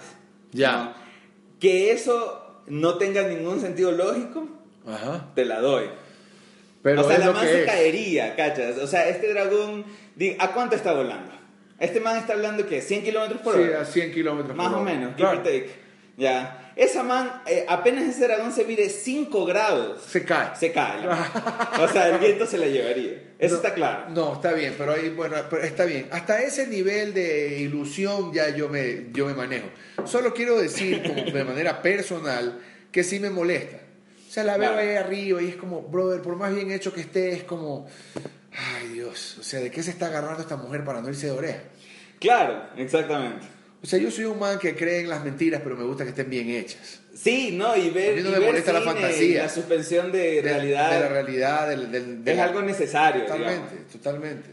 [0.51, 0.73] Ya.
[0.73, 0.95] ¿no?
[1.61, 4.49] Que eso no tenga ningún sentido lógico,
[4.87, 5.31] Ajá.
[5.35, 5.85] te la doy.
[6.83, 7.67] Pero o sea, la man se es.
[7.67, 8.79] caería, ¿cachas?
[8.79, 9.85] O sea, este dragón,
[10.39, 11.33] ¿a cuánto está volando?
[11.79, 13.81] Este man está hablando que 100 kilómetros por Sí, hora.
[13.83, 14.93] a 100 kilómetros Más por o hora.
[14.93, 15.39] menos, give Claro.
[15.39, 15.71] or take.
[16.17, 16.73] Ya.
[16.77, 20.55] esa man, eh, apenas ese dragón se mire 5 grados, Se cae.
[20.57, 21.07] se cae.
[21.81, 23.13] o sea, el viento se la llevaría.
[23.39, 24.11] Eso No, está claro.
[24.11, 26.09] No, está bien, pero ahí, bueno, pero está bien.
[26.13, 29.69] Hasta ese nivel de ilusión ya yo me, yo me manejo.
[30.07, 32.61] Solo quiero decir, como de manera personal,
[32.93, 33.79] que sí me molesta.
[34.29, 37.01] O sea, la veo ahí arriba y es como, brother, por más bien hecho que
[37.01, 37.89] esté, es como,
[38.53, 41.33] ay Dios, o sea, ¿de qué se está agarrando esta mujer para no irse de
[41.33, 41.59] oreja?
[42.21, 43.47] Claro, exactamente.
[43.83, 46.11] O sea, yo soy un man que cree en las mentiras, pero me gusta que
[46.11, 47.01] estén bien hechas.
[47.15, 49.27] Sí, no, y ver, A mí no y me ver molesta la cine fantasía.
[49.27, 53.23] y La suspensión de, realidad De la realidad, del, del- de es la- algo necesario.
[53.23, 53.93] Totalmente, digamos.
[53.93, 54.51] totalmente.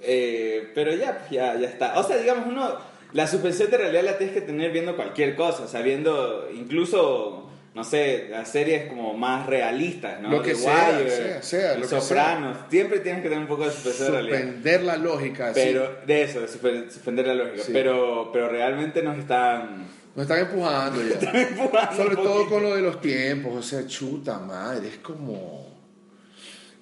[0.00, 1.98] Eh, pero ya, ya, ya está.
[1.98, 2.78] O sea, digamos, uno,
[3.12, 7.48] la suspensión de realidad la tienes que tener viendo cualquier cosa, o sea, viendo incluso,
[7.74, 10.30] no sé, las series como más realistas, ¿no?
[10.30, 12.00] Lo que The sea, Wire, sea, sea, lo que sea.
[12.00, 14.38] Sopranos, siempre tienes que tener un poco de suspensión de realidad.
[14.38, 15.54] Suspender la lógica.
[15.54, 15.60] sí.
[15.64, 17.62] Pero, de eso, de suspe- suspender la lógica.
[17.62, 17.70] Sí.
[17.72, 21.30] Pero, pero realmente nos están Nos están empujando ya.
[21.40, 25.67] empujando Sobre todo con lo de los tiempos, o sea, chuta madre, es como...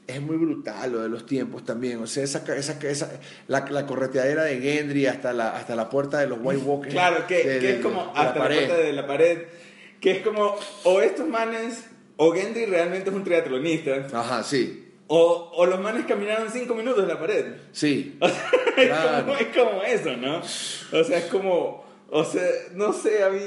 [0.07, 3.11] Es muy brutal lo de los tiempos también, o sea, esa, esa, esa,
[3.49, 6.95] la, la correteadera de Gendry hasta la, hasta la puerta de los White Walkers.
[6.95, 8.57] Claro, que, de- que es como de hasta la, pared.
[8.66, 9.38] puerta de la pared,
[10.01, 15.51] que es como, o estos manes, o Gendry realmente es un triatlonista, Ajá, sí, o,
[15.57, 17.45] o los manes caminaron cinco minutos en la pared.
[17.73, 18.16] sí.
[18.77, 19.27] es, Claro.
[19.27, 20.38] como, es como eso, ¿no?
[20.38, 22.42] O sea, es como, o sea,
[22.75, 23.40] no sé, a mí...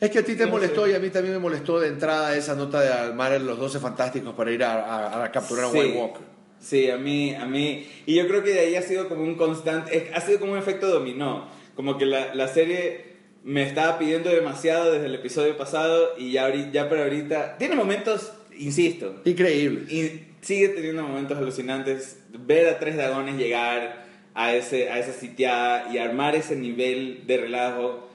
[0.00, 2.54] Es que a ti te molestó y a mí también me molestó de entrada esa
[2.54, 5.68] nota de armar los 12 fantásticos para ir a, a- a capturar a.
[5.68, 6.22] White Walker.
[6.60, 9.36] Sí, a mí, a mí, y yo creo que de ahí ha sido como un
[9.36, 14.30] constante, ha sido como un efecto dominó, como que la, la serie me estaba pidiendo
[14.30, 19.82] demasiado desde el episodio pasado y ya, ya para ahorita, tiene momentos, insisto, Increíble.
[19.92, 24.04] y sigue teniendo momentos alucinantes, ver a tres dragones llegar
[24.34, 28.05] a, ese, a esa sitiada y armar ese nivel de relajo,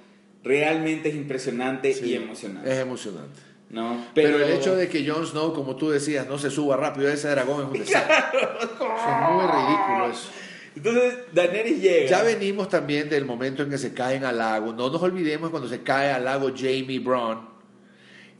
[0.43, 3.39] realmente es impresionante Sí, y emocionante, Es emocionante.
[3.69, 4.05] ¿no?
[4.13, 7.13] Pero, el hecho de que Jon Snow, como tú decías, no se suba rápido a
[7.13, 8.15] ese dragón es un desastre.
[8.41, 10.29] Es muy ridículo eso.
[10.75, 12.09] Entonces, Daenerys llega.
[12.09, 14.73] Ya venimos también del momento en que se caen al lago.
[14.73, 17.49] No nos olvidemos cuando se cae al lago Jamie Brown.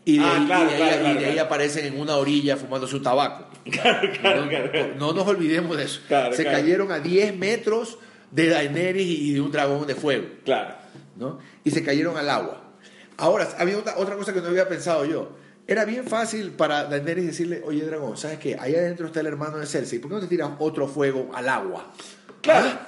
[0.04, 1.46] Y de, Ah, ahí, claro, y de ahí- claro, y claro, de ahí claro.
[1.48, 3.48] aparecen en una orilla fumando su tabaco.
[3.72, 4.02] claro,
[4.46, 4.72] no, claro.
[4.98, 6.02] no nos olvidemos de eso.
[6.34, 8.00] Se cayeron a 10 metros
[8.32, 10.26] de Daenerys y de un dragón de fuego.
[10.44, 10.76] Claro.
[11.16, 11.40] ¿No?
[11.64, 12.62] Y se cayeron al agua.
[13.18, 15.30] Ahora, había otra, otra cosa que no había pensado yo.
[15.68, 18.58] Era bien fácil para Daenerys decirle, oye dragón, ¿sabes qué?
[18.60, 21.48] Ahí adentro está el hermano de Cersei, ¿por qué no te tiras otro fuego al
[21.48, 21.92] agua?
[22.42, 22.68] Claro.
[22.74, 22.88] ¿Ah?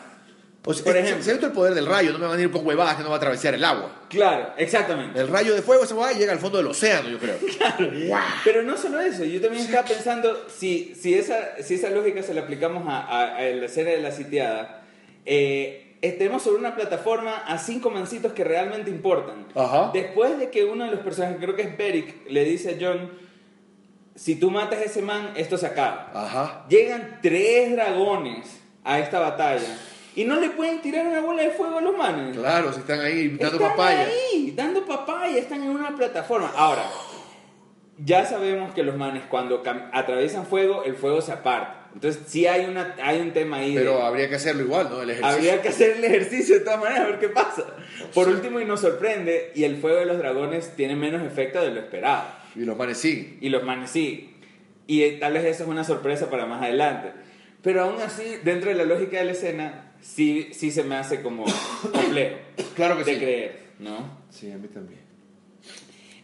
[0.66, 1.24] O sea, Por es- ejemplo.
[1.26, 3.16] siento el poder del rayo, no me van a ir con huevadas que no va
[3.16, 4.04] a atravesar el agua.
[4.10, 5.20] Claro, exactamente.
[5.20, 7.36] El rayo de fuego se va y llega al fondo del océano, yo creo.
[8.08, 8.24] ¡Guau!
[8.46, 12.34] Pero no solo eso, yo también estaba pensando, si, si, esa, si esa lógica se
[12.34, 14.84] la aplicamos a, a- a la escena de la sitiada,
[15.26, 19.48] eh, tenemos sobre una plataforma a cinco mancitos que realmente importan.
[19.56, 19.92] Ajá.
[19.94, 23.10] Después de que uno de los personajes, creo que es Beric, le dice a John,
[24.16, 26.12] si tú matas a ese man, esto se acaba.
[26.14, 26.66] Ajá.
[26.70, 29.78] Llegan tres dragones a esta batalla
[30.16, 32.38] y no le pueden tirar una bola de fuego a los manes.
[32.38, 34.02] Claro, si están ahí dando Están papaya.
[34.06, 36.52] ahí, dando papaya, están en una plataforma.
[36.56, 36.84] Ahora,
[37.98, 41.83] ya sabemos que los manes cuando atraviesan fuego, el fuego se aparta.
[41.94, 43.74] Entonces, sí hay, una, hay un tema ahí.
[43.76, 45.02] de- Pero habría que hacerlo igual, ¿no?
[45.02, 45.36] El ejercicio.
[45.36, 47.64] habría que hacer el ejercicio de todas maneras, a ver qué pasa.
[48.14, 51.72] Por último, y nos sorprende, y el fuego de los dragones tiene menos efecto de
[51.72, 52.24] lo esperado.
[52.56, 53.04] Y los manes.
[53.06, 54.36] Y los manes sí.
[54.88, 57.12] Y eh, tal vez eso es una sorpresa para más adelante.
[57.62, 61.22] Pero aún así, dentro de la lógica de la escena, sí, sí se me hace
[61.22, 61.46] como
[61.94, 62.36] complejo
[62.76, 63.20] Claro que de sí.
[63.20, 64.20] creer, ¿no?
[64.30, 65.00] Sí, a mí también.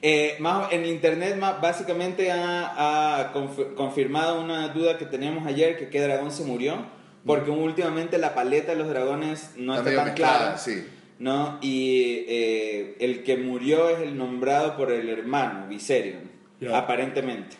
[0.01, 5.77] Eh, más, en internet más, básicamente ha, ha conf- confirmado una duda que teníamos ayer,
[5.77, 6.85] que qué dragón se murió,
[7.25, 10.57] porque últimamente la paleta de los dragones no Está tan mezclada, clara.
[10.57, 10.85] sí.
[11.19, 11.59] ¿no?
[11.61, 16.31] Y eh, el que murió es el nombrado por el hermano, Viserion,
[16.61, 16.77] Ya.
[16.77, 17.57] aparentemente.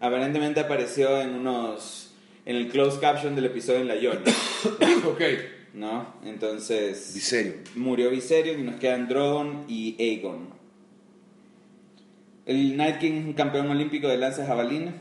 [0.00, 2.12] Aparentemente apareció en unos...
[2.44, 4.20] en el closed caption del episodio en La Yona,
[5.06, 5.20] ok.
[5.72, 6.14] ¿no?
[6.22, 7.12] Entonces...
[7.14, 7.54] Viserio.
[7.76, 10.57] Murió Viserion y nos quedan Drogon y Aegon.
[12.48, 14.92] El Night King es un campeón olímpico de lanza jabalina.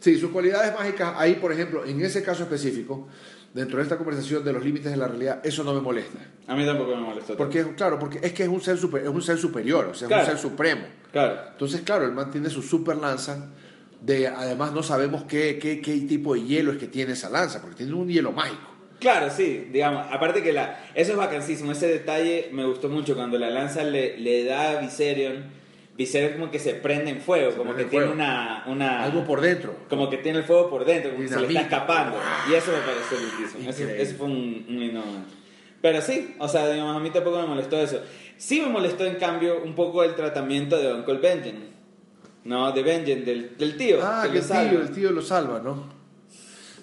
[0.00, 3.06] Sí, sus cualidades mágicas, ahí por ejemplo, en ese caso específico,
[3.52, 6.18] dentro de esta conversación de los límites de la realidad, eso no me molesta.
[6.46, 7.34] A mí tampoco me molestó.
[7.36, 7.38] tanto.
[7.38, 10.08] Porque, claro, porque es que es un ser, super- es un ser superior, o sea,
[10.08, 10.82] es un ser supremo.
[11.12, 11.38] Claro.
[11.52, 13.50] Entonces, claro, el man tiene su super lanza,
[14.00, 17.60] de, además no sabemos qué, qué, qué tipo de hielo es que tiene esa lanza,
[17.60, 18.68] porque tiene un hielo mágico.
[19.00, 23.38] Claro, sí, digamos, aparte que la, eso es vacancísimo, ese detalle me gustó mucho cuando
[23.38, 25.44] la lanza le, le da a Viserion,
[26.00, 29.22] Viserion como que se prende en fuego, Se como que en tiene una, una Algo
[29.22, 29.76] por dentro.
[29.90, 32.16] como que tiene el fuego por dentro, como que se le está escapando,
[32.50, 35.24] y eso me pareció lindísimo, eso, eso fue un, un.
[35.82, 38.00] Pero sí, o sea, digamos, a mí tampoco me molestó eso.
[38.38, 41.68] Sí me molestó, en cambio, un poco el tratamiento de Uncle Benjen.
[42.44, 43.98] No, de Benjen, del, del tío.
[44.02, 46.00] Ah, que el tío, el tío lo salva, ¿no?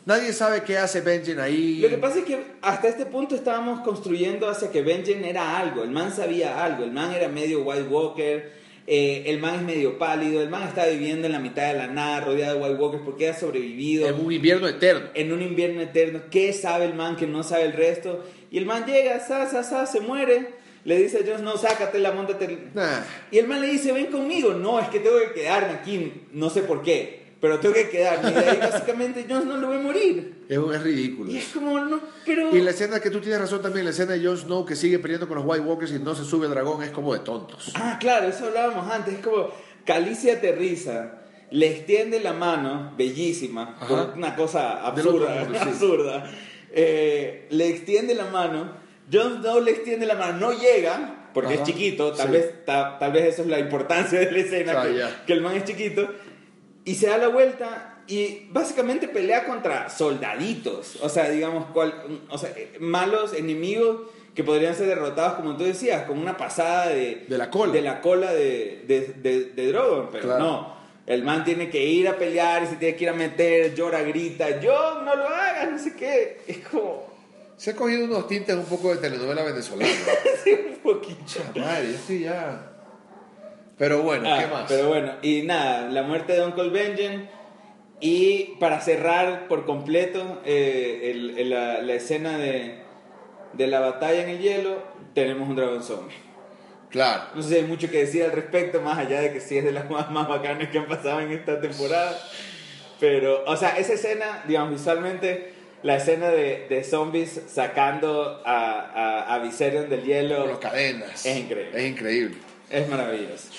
[0.06, 1.80] Nadie sabe qué hace Benjen ahí.
[1.82, 5.84] Lo que pasa es que hasta este punto estábamos construyendo hacia que Benjen era algo,
[5.84, 8.57] el man sabía algo, el man era medio White Walker,
[8.89, 11.88] eh, el man es medio pálido, el man está viviendo en la mitad de la
[11.88, 15.10] nada, rodeado de White Walkers porque ha sobrevivido En un invierno eterno.
[15.13, 16.21] en un invierno eterno.
[16.32, 18.23] ¿Qué sabe el man que no sabe el resto?
[18.50, 20.52] Y el man llega, sa, sa, sa, se muere,
[20.86, 22.58] le dice a Jones, no, sácatela, montate.
[22.73, 23.02] Nah.
[23.30, 24.54] Y el man le dice, ven conmigo.
[24.54, 28.30] No, es que tengo que quedarme aquí, no sé por qué, pero tengo que quedarme.
[28.32, 30.43] Y de ahí básicamente Jones no lo ve morir.
[30.50, 31.32] Es, es ridículo.
[31.32, 32.56] Y es como, no, pero...
[32.56, 35.00] Y la escena que tú tienes razón también, la escena de Jon Snow que sigue
[35.00, 37.71] peleando con los White Walkers y no se sube el dragón es como de tontos.
[37.76, 39.15] Ah, claro, eso hablábamos antes.
[39.15, 39.50] Es como,
[39.86, 41.21] Calicia aterriza,
[41.52, 43.78] le extiende la mano, bellísima,
[44.15, 45.60] una cosa absurda, mundo, sí.
[45.69, 46.32] absurda.
[46.71, 48.71] Eh, le extiende la mano,
[49.12, 52.34] Jon Snow le extiende la mano, no llega, porque Ajá, es chiquito, tal, sí.
[52.34, 55.23] vez, ta- tal vez eso es la importancia de la escena, Ah, que, ya.
[55.26, 56.10] que el man es chiquito,
[56.88, 62.38] y se da la vuelta y básicamente pelea contra soldaditos, o sea, digamos, cual- o
[62.38, 67.26] sea, eh, malos enemigos que podrían ser derrotados, como tú decías, con una pasada de,
[67.28, 67.73] De la cola.
[67.73, 70.43] de la cola de, de, de, de Drogon, pero Claro.
[70.43, 70.78] no.
[71.08, 74.02] El man tiene que ir a pelear y se tiene que ir a meter, llora,
[74.04, 76.41] grita, yo no lo hagas, no sé qué.
[76.47, 77.06] Es como
[77.58, 79.89] Se ha cogido unos tintes un poco de telenovela venezolana.
[80.43, 81.41] sí, un poquito.
[81.56, 82.73] Madre, yo estoy ya.
[83.78, 84.66] Pero bueno, Ah, ¿qué más?
[84.68, 87.30] Pero bueno, y nada, la muerte de Uncle Benjen.
[88.00, 92.80] Y para cerrar por completo eh, el- el- la, la escena de,
[93.54, 94.84] de la batalla en el hielo,
[95.16, 96.16] tenemos un dragón zombie.
[96.92, 97.24] Claro.
[97.36, 99.63] No sé si hay mucho que decir al respecto, más allá de que sí es
[99.63, 102.16] de las más, más bacanas que han pasado en esta temporada.
[103.00, 108.80] Pero, o sea, esa escena, digamos, visualmente, la escena de, de zombies sacando a,
[109.26, 111.26] a, a Viserion del hielo Con las cadenas.
[111.26, 111.72] Es increíble.
[111.80, 112.38] Es increíble.
[112.70, 113.50] Es maravilloso.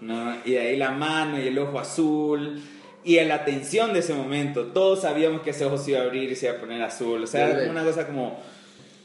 [0.00, 0.36] ¿no?
[0.44, 2.60] Y de ahí la mano y el ojo azul.
[3.04, 6.04] Y en la tensión de ese momento, todos sabíamos que ese ojo se iba a
[6.04, 7.22] abrir y se iba a poner azul.
[7.22, 8.40] O sea, era una cosa como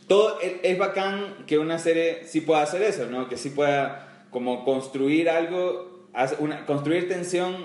[0.08, 3.30] todo es, bacán que una serie sí pueda hacer eso, ¿no?
[3.30, 6.08] Que sí pueda como construir algo,
[6.40, 7.56] una, construir tensión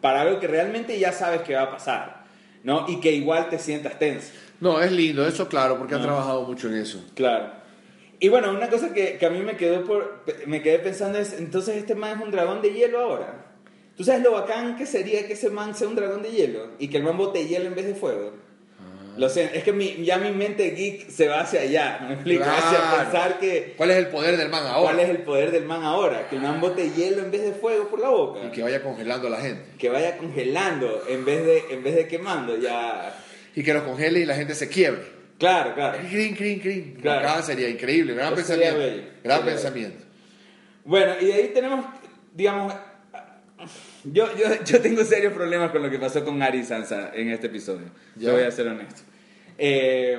[0.00, 2.24] para algo que realmente ya sabes que va a pasar,
[2.62, 2.86] ¿no?
[2.88, 4.28] Y que igual te sientas tenso.
[4.60, 6.06] No, es lindo, eso claro, porque han No.
[6.06, 7.04] trabajado mucho en eso.
[7.14, 7.50] Claro.
[8.24, 11.32] Y bueno, una cosa que, que a mí me quedó por me quedé pensando es,
[11.32, 13.46] entonces este man es un dragón de hielo ahora.
[13.96, 16.86] ¿Tú sabes lo bacán que sería que ese man sea un dragón de hielo y
[16.88, 18.32] que el man bote hielo en vez de fuego?
[18.78, 19.14] Ah.
[19.18, 22.44] Lo sé, es que mi, ya mi mente geek se va hacia allá, ¿me explico?
[22.44, 23.02] Hacia Claro.
[23.02, 24.92] pensar que ¿Cuál es el poder del man ahora?
[24.92, 27.52] cuál es el poder del man ahora, que el man bote hielo en vez de
[27.52, 29.64] fuego por la boca, Y que vaya congelando a la gente.
[29.78, 33.14] que vaya congelando en vez de en vez de quemando, ya
[33.56, 35.02] Y que los congele y la gente se quiebre.
[35.42, 35.98] Claro, claro.
[36.08, 36.98] Crin, crin, crin.
[37.00, 37.28] Claro.
[37.28, 38.78] Acá sería increíble, gran Eso pensamiento.
[38.78, 39.02] bello.
[39.24, 40.04] Gran pensamiento.
[40.84, 41.84] Bueno, y de ahí tenemos,
[42.34, 42.74] digamos,
[44.04, 47.48] yo, yo, yo tengo serios problemas con lo que pasó con Ari Sansa en este
[47.48, 47.86] episodio.
[48.16, 49.02] Yo voy a ser honesto.
[49.58, 50.18] Eh,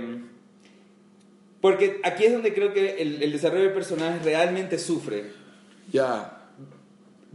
[1.59, 5.25] porque aquí es donde creo que el, el desarrollo de personajes realmente sufre.
[5.91, 6.49] Ya.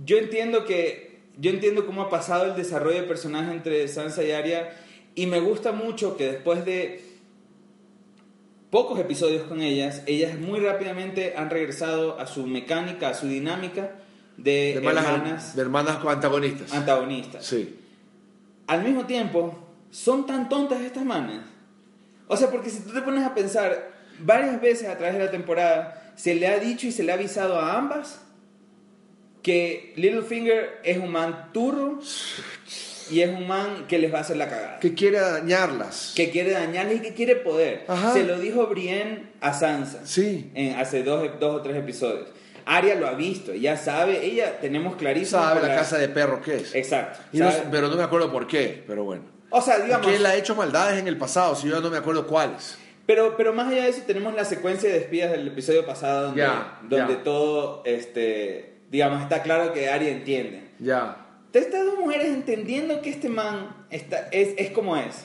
[0.05, 4.33] Yo entiendo que yo entiendo cómo ha pasado el desarrollo de personaje entre Sansa y
[4.33, 4.71] Arya
[5.15, 7.01] y me gusta mucho que después de
[8.71, 13.93] pocos episodios con ellas, ellas muy rápidamente han regresado a su mecánica, a su dinámica
[14.37, 16.73] de, hermanas de hermanas antagonistas.
[16.73, 17.45] antagonistas.
[17.45, 17.79] Sí.
[18.67, 19.59] Al mismo tiempo,
[19.91, 21.45] son tan tontas estas manas.
[22.27, 25.31] O sea, porque si tú te pones a pensar, varias veces a través de la
[25.31, 28.21] temporada se le ha dicho y se le ha avisado a ambas
[29.43, 32.01] que Littlefinger es un man turro
[33.11, 34.79] y es un man que les va a hacer la cagada.
[34.81, 36.13] Que quiere dañarlas.
[36.15, 37.85] Que quiere dañarles y que quiere poder.
[37.89, 38.13] Ajá.
[38.13, 40.51] Se lo dijo Brienne a Sansa Sí.
[40.55, 42.29] en, hace dos, dos o tres episodios.
[42.67, 45.41] Arya lo ha visto, ya sabe, ella tenemos clarísimo.
[45.41, 46.75] Sabe por la casa de perro que es.
[46.75, 47.19] Exacto.
[47.33, 49.23] Y no- pero no me acuerdo por qué, pero bueno.
[49.51, 50.07] O sea, digamos.
[50.07, 52.77] que él ha hecho maldades en el pasado, si yo no me acuerdo cuáles.
[53.07, 56.47] Pero, pero más allá de eso, tenemos la secuencia de espías del episodio pasado, donde,
[56.91, 60.69] donde todo, este, digamos, está claro que Arya entiende.
[60.79, 61.25] Ya.
[61.53, 65.25] Estas dos mujeres entendiendo que este man está, es, es como es.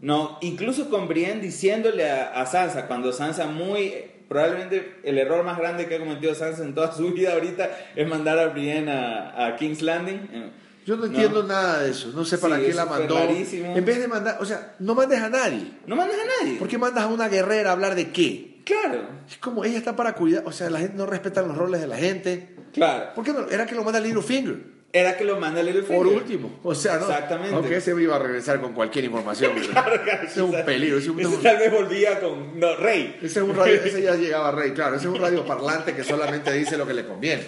[0.00, 3.92] No, incluso con Brienne diciéndole a, a Sansa, cuando Sansa muy,
[4.28, 8.06] probablemente el error más grande que ha cometido Sansa en toda su vida ahorita es
[8.08, 10.52] mandar a Brienne a, a King's Landing.
[10.86, 12.12] Yo no entiendo nada de eso.
[12.14, 13.14] No sé para Sí, qué la mandó.
[13.18, 13.76] rarísimo.
[13.76, 15.72] En vez de mandar, o sea, no mandes a nadie.
[15.86, 16.58] No mandas a nadie.
[16.58, 18.60] ¿Por qué mandas a una guerrera a hablar de qué?
[18.64, 21.80] Claro, Es como ella está para cuidar, o sea, la gente no respeta los roles
[21.80, 22.54] de la gente.
[22.72, 23.14] claro.
[23.14, 23.48] ¿Por qué no?
[23.50, 24.77] Era que lo manda Littlefinger.
[24.90, 25.96] Era que lo manda Littlefinger.
[25.96, 27.02] Por último, o sea, no.
[27.08, 27.54] Exactamente.
[27.54, 29.52] Aunque ese iba a regresar con cualquier información.
[29.68, 30.98] Claro, es un peligro.
[30.98, 32.58] Ese es un, Ese tal vez volvía con.
[32.58, 33.16] No, Rey.
[33.18, 34.96] ese es un radio, ese ya llegaba rey, claro.
[34.96, 37.42] Ese es un radio parlante que solamente dice lo que le conviene.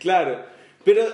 [0.00, 0.44] Claro.
[0.84, 1.04] Pero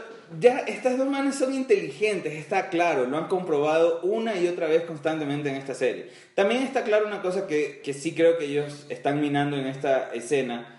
[0.40, 3.04] ya estas dos manes son inteligentes, está claro.
[3.06, 6.08] Lo han comprobado una y otra vez constantemente en esta serie.
[6.34, 10.12] También está claro una cosa que, que sí creo que ellos están minando en esta
[10.14, 10.72] escena.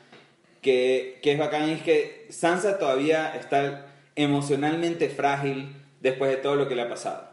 [0.61, 3.86] Que, que es bacán, es que Sansa todavía está
[4.17, 7.29] emocionalmente frágil después de todo lo que le ha pasado.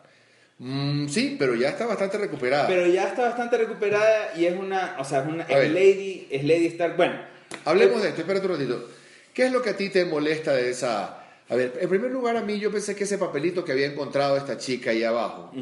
[0.59, 2.69] Mm, sí, pero ya está bastante recuperada.
[2.69, 6.45] Pero ya está bastante recuperada y es una, o sea, es una es Lady, es
[6.45, 6.97] Lady Stark.
[6.97, 8.89] Bueno, Hablemos de esto, espérate un ratito.
[9.33, 11.21] ¿Qué es lo que a ti te molesta de esa...
[11.49, 14.37] A ver, en primer lugar a mí yo pensé que ese papelito que había encontrado
[14.37, 15.53] esta chica ahí abajo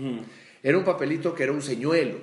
[0.63, 2.19] era un papelito que era un señuelo,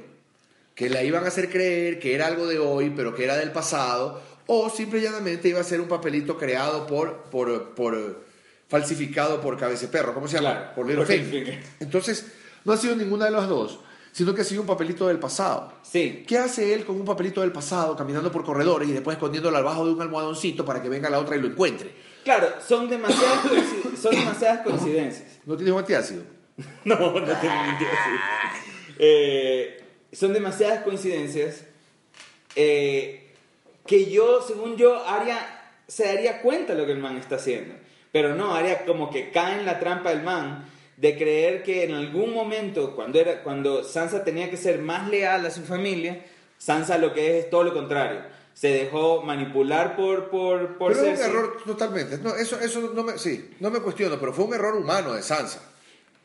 [0.76, 3.52] que la iban a hacer creer que era algo de hoy, pero que era del
[3.52, 8.24] pasado, o simple y llanamente iba a ser un papelito creado por, por, por
[8.70, 10.52] falsificado por Cabeceperro, ¿cómo se llama?
[10.52, 11.60] Claro, por Little Finger.
[11.80, 12.32] Entonces,
[12.64, 13.80] no ha sido ninguna de las dos,
[14.12, 15.74] sino que ha sido un papelito del pasado.
[15.82, 19.58] sí, ¿Qué hace él con un papelito del pasado caminando por corredores y después escondiéndolo
[19.58, 21.92] al bajo de un almohadoncito para que venga la otra y lo encuentre?
[22.24, 23.40] claro, son demasiadas,
[24.00, 25.40] son demasiadas coincidencias.
[25.46, 26.24] ¿No tiene un antiácido?
[26.84, 28.96] No, no tengo mentira, sí.
[29.00, 31.64] Eh, son demasiadas coincidencias
[32.56, 33.34] eh,
[33.88, 35.40] que yo, según yo, Arya
[35.88, 37.74] se daría cuenta de lo que el man está haciendo.
[38.12, 40.66] Pero no, Arya como que cae en la trampa del man
[40.98, 45.46] de creer que en algún momento, cuando, era, cuando Sansa tenía que ser más leal
[45.46, 46.26] a su familia,
[46.58, 48.22] Sansa lo que es es todo lo contrario.
[48.54, 51.30] Se dejó manipular por, por, por Pero es un Cersei.
[51.30, 52.18] error totalmente.
[52.18, 55.22] No, eso, eso no me, sí, no me cuestiono, pero fue un error humano de
[55.24, 55.62] Sansa.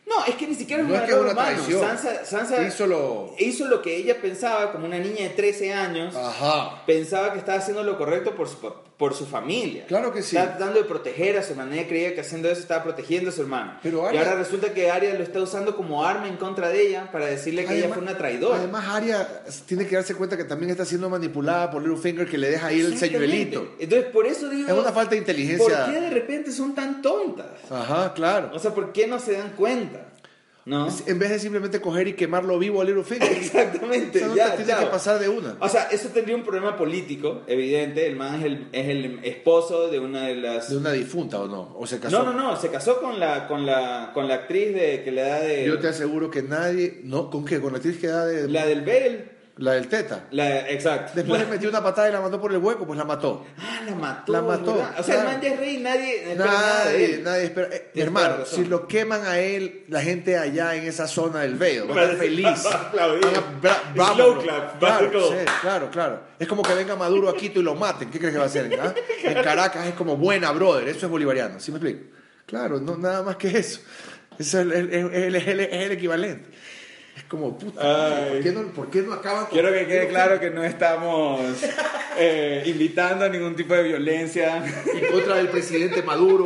[0.06, 1.62] No, es que ni siquiera es No un es error una humano.
[1.80, 6.16] Sansa, Sansa Hizo lo- hizo lo que ella pensaba como una niña de 13 años.
[6.16, 6.84] Ajá.
[6.86, 8.56] Pensaba que estaba haciendo lo correcto por su,
[8.96, 9.86] por su familia.
[9.86, 10.36] Claro que sí.
[10.36, 11.74] Estaba tratando de proteger a su hermana.
[11.74, 13.78] Ella creía que haciendo eso estaba protegiendo a su hermano.
[13.82, 17.10] Pero y ahora resulta que Arya lo está usando como arma en contra de ella
[17.10, 18.58] para decirle que ella fue una traidora.
[18.58, 22.50] Además, Arya tiene que darse cuenta que también está siendo manipulada por Littlefinger que le
[22.50, 23.74] deja ir el señuelito.
[23.78, 24.68] Entonces, por eso digo...
[24.68, 25.84] Es una falta de inteligencia.
[25.84, 27.50] ¿Por qué de repente son tan tontas?
[27.70, 28.50] Ajá, claro.
[28.54, 30.06] O sea, ¿por qué no se dan cuenta?
[30.66, 30.88] ¿No?
[31.06, 33.32] En vez de simplemente coger y quemarlo vivo a Littlefinger.
[33.36, 34.18] Exactamente.
[34.18, 35.56] O sea, no ya, te tiene que pasar de una.
[35.60, 38.06] O sea, eso tendría un problema político, evidente.
[38.06, 40.70] El man es el, es el esposo de una de las...
[40.70, 41.76] De una difunta o no.
[41.78, 42.22] O se casó.
[42.22, 45.22] No, no, no, se casó con la, con la, con la actriz de, que le
[45.22, 45.66] da de...
[45.66, 47.00] Yo te aseguro que nadie.
[47.04, 47.30] ¿No?
[47.30, 47.60] ¿Con qué?
[47.60, 48.48] Con la actriz que da de.
[48.48, 49.33] La del Bell.
[49.56, 50.24] La del Teta.
[50.32, 51.12] La, exacto.
[51.14, 53.46] Después La- le metió una patada y la mandó por el hueco, pues la mató.
[53.58, 54.32] Ah, la mató.
[54.32, 54.94] La mató, ¿verdad?
[54.98, 55.28] O sea, claro.
[55.30, 56.16] el man ya es rey nadie...
[56.32, 57.22] espera nada de Nadie, él.
[57.24, 57.68] nadie espera.
[57.72, 61.86] Eh, hermano, si lo queman a él, la gente allá en esa zona del Veo
[61.86, 62.48] va a estar feliz.
[62.92, 64.38] bravo,
[64.78, 66.20] Claro, sí, claro, claro.
[66.38, 68.10] Es como que venga Maduro a Quito y lo maten.
[68.10, 68.76] ¿Qué crees que va a hacer?
[68.80, 68.94] ah?
[69.24, 70.88] En Caracas es como buena, brother.
[70.88, 71.60] Eso es bolivariano.
[71.60, 72.04] ¿Sí me explico?
[72.46, 73.80] Claro, no, nada más que eso.
[74.38, 76.50] Eso es el, el- el- el- el- el equivalente.
[77.16, 78.26] Es como, puta.
[78.28, 81.40] ¿por qué no, por qué no acaban con- Quiero que quede claro que no estamos
[82.18, 84.64] eh, invitando a ningún tipo de violencia.
[84.92, 86.44] en contra del presidente Maduro,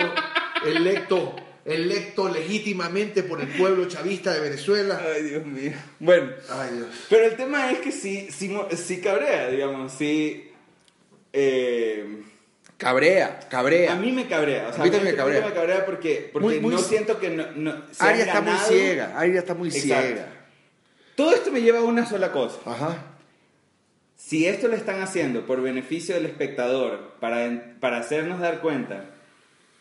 [0.66, 5.00] electo, electo legítimamente por el pueblo chavista de Venezuela.
[5.14, 5.72] Ay, Dios mío.
[6.00, 6.88] Bueno, Ay, Dios.
[7.09, 10.50] pero el tema es que sí, sí, mo- sí cabrea, digamos, sí...
[11.33, 12.22] eh,
[12.76, 13.92] Cabrea, cabrea.
[13.92, 15.44] a mí me cabrea, o sea, A mí también me cabrea.
[15.46, 19.18] me cabrea porque, porque Muy- muy- no siento que no, no- Aria está muy ciega,
[19.18, 20.07] Aria está muy Exacto.
[20.07, 20.35] ciega.
[21.18, 22.61] Todo esto me lleva a una sola cosa.
[22.64, 22.96] Ajá.
[24.14, 29.04] Si esto lo están haciendo por beneficio del espectador, para, para hacernos dar cuenta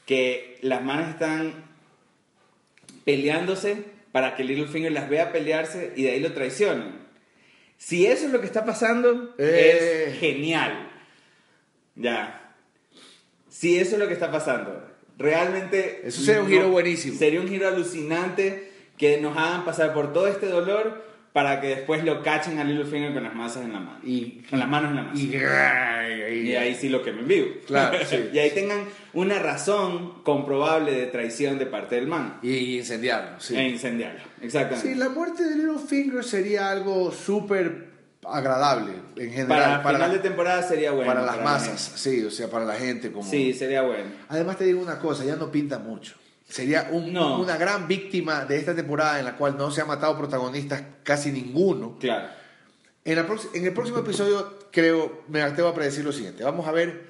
[0.07, 1.53] que las manos están
[3.05, 7.05] peleándose para que Littlefinger las vea pelearse y de ahí lo traicionen.
[7.77, 10.05] Si eso es lo que está pasando, Eh.
[10.07, 10.89] es genial.
[11.93, 12.55] Ya.
[13.47, 16.01] Si eso es lo que está pasando, realmente...
[16.03, 17.15] Eso sería un giro buenísimo.
[17.15, 21.05] Sería un giro alucinante que nos hagan pasar por todo este dolor
[21.37, 23.99] para que después lo cachen a Littlefinger con las masas en la mano.
[24.03, 25.21] Y, Con las manos en la masa.
[25.21, 27.49] y, Y ahí sí lo quemen vivo.
[27.67, 28.31] Claro, sí.
[28.33, 32.39] y ahí tengan una razón comprobable de traición de parte del man.
[32.41, 33.39] y incendiarlo.
[33.39, 33.55] Sí.
[33.55, 34.21] E incendiarlo.
[34.41, 34.89] Exactamente.
[34.89, 37.85] Sí, la muerte de Littlefinger sería algo súper
[38.25, 39.47] agradable en general.
[39.47, 41.05] para, para, final la- de temporada sería bueno.
[41.13, 43.11] para las la masas, sí, o sea, para la gente.
[43.11, 43.29] Como...
[43.29, 44.09] Sí, sería bueno.
[44.29, 46.15] Además te digo una cosa, ya no pinta mucho.
[46.47, 47.39] Sería un- No.
[47.41, 51.31] una gran víctima de esta temporada en la cual no se ha matado protagonistas casi
[51.31, 51.97] ninguno.
[51.99, 52.27] Claro.
[53.03, 56.43] En, la prox- en el próximo episodio creo, me atrevo a predecir lo siguiente.
[56.43, 57.05] Vamos a ver,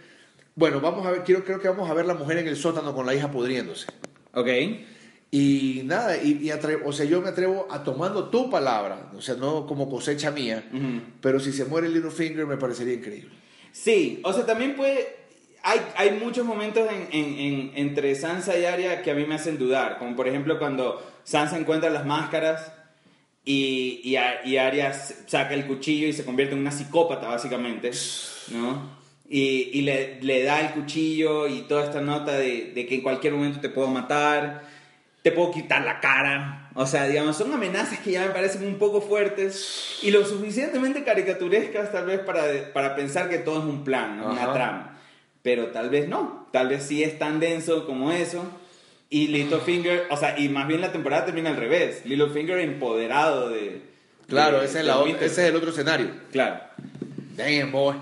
[0.55, 2.95] bueno, vamos a ver, quiero, creo que vamos a ver la mujer en el sótano
[2.95, 3.87] con la hija pudriéndose.
[4.33, 4.47] Ok.
[5.29, 6.49] Y nada, y,
[6.85, 10.63] o sea, yo me atrevo a tomando tu palabra, o sea, no como cosecha mía,
[11.21, 13.31] pero si se muere Littlefinger me parecería increíble.
[13.73, 15.26] Sí, o sea, también puede.
[15.63, 19.35] Hay, hay muchos momentos en, en- en- entre Sansa y Arya que a mí me
[19.35, 22.71] hacen dudar, como por ejemplo cuando Sansa encuentra las máscaras
[23.45, 24.17] y, y,
[24.49, 27.91] y Arya saca el cuchillo y se convierte en una psicópata básicamente,
[28.51, 28.97] ¿no?
[29.29, 33.01] Y, y le, le da el cuchillo y toda esta nota de, de que en
[33.01, 34.63] cualquier momento te puedo matar,
[35.21, 36.69] te puedo quitar la cara.
[36.75, 41.03] O sea, digamos, son amenazas que ya me parecen un poco fuertes y lo suficientemente
[41.03, 42.43] caricaturescas tal vez para,
[42.73, 44.27] para pensar que todo es un plan, ¿no?
[44.31, 44.96] una trama.
[45.47, 48.43] Pero tal vez no, tal vez sí es tan denso como eso.
[49.09, 52.01] Y Littlefinger, o sea, y más bien la temporada termina al revés.
[52.05, 53.81] Littlefinger empoderado de...
[54.27, 55.31] Claro, de- ese, es de la o- Winterfell.
[55.31, 56.09] ese es el otro escenario.
[56.33, 56.59] Claro.
[57.37, 57.95] Damn, boy.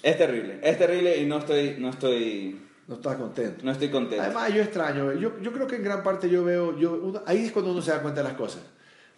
[0.00, 3.64] Es terrible, es terrible y no estoy, no estoy, No estás contento.
[3.64, 4.22] no estoy contento.
[4.22, 7.46] Además, yo extraño, yo, yo creo que en gran parte yo veo, yo, uno- ahí
[7.46, 8.62] es cuando uno se da cuenta de las cosas.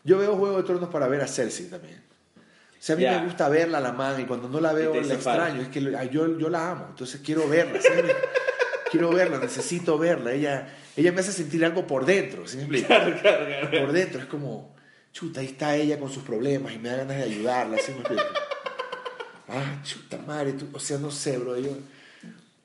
[0.05, 2.01] Yo veo Juego de Tronos para ver a Cersei también.
[2.79, 4.95] O sea, a mí me gusta verla a la man y cuando no la veo
[5.01, 5.61] la extraño.
[5.63, 5.81] Es que
[6.13, 7.81] yo, yo la amo, entonces quiero verla.
[7.81, 7.89] ¿sí?
[8.91, 10.33] quiero verla, necesito verla.
[10.33, 12.87] Ella, ella me hace sentir algo por dentro, ¿sí me explico?
[12.89, 13.71] Claro, claro, claro.
[13.87, 14.77] Por dentro es como,
[15.13, 17.99] chuta, ahí está ella con sus problemas y me da ganas de ayudarla, ¿sí me
[18.01, 18.23] explico?
[19.49, 21.57] Ah, chuta madre, tú- o sea, no sé, bro.
[21.57, 21.71] Yo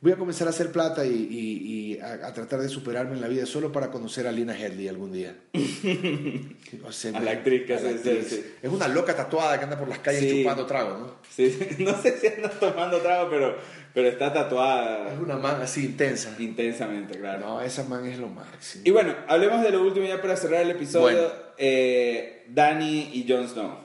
[0.01, 3.21] voy a comenzar a hacer plata y, y- y a, a tratar de superarme en
[3.21, 5.35] la vida solo para conocer a Lina Headley algún día.
[6.85, 7.97] O sea, A la actriz que hace.
[7.97, 8.43] Cersei.
[8.61, 10.41] Es una loca tatuada que anda por las calles Sí.
[10.41, 11.15] chupando trago, ¿no?
[11.29, 13.57] Sí, sí, no sé si andas tomando trago, pero,
[13.93, 16.33] pero está tatuada Es una man así intensa.
[16.39, 17.39] intensamente, claro.
[17.45, 18.83] No, esa man es lo máximo.
[18.85, 21.17] Y bueno, hablemos de lo último ya para cerrar el episodio.
[21.17, 21.33] Bueno.
[21.57, 23.77] Eh, Dani y Jon Snow.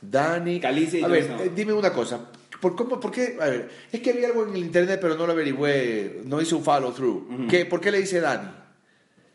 [0.00, 0.60] Dani.
[0.60, 1.40] Calice y a Jon ver, Snow.
[1.42, 2.29] eh, dime una cosa.
[2.60, 3.36] ¿Por, cómo, ¿Por qué?
[3.40, 6.54] A ver, es que había algo en el internet, pero no lo averigüé, no hice
[6.54, 7.48] un follow through.
[7.48, 8.48] ¿Qué, ¿Por qué le dice Dani?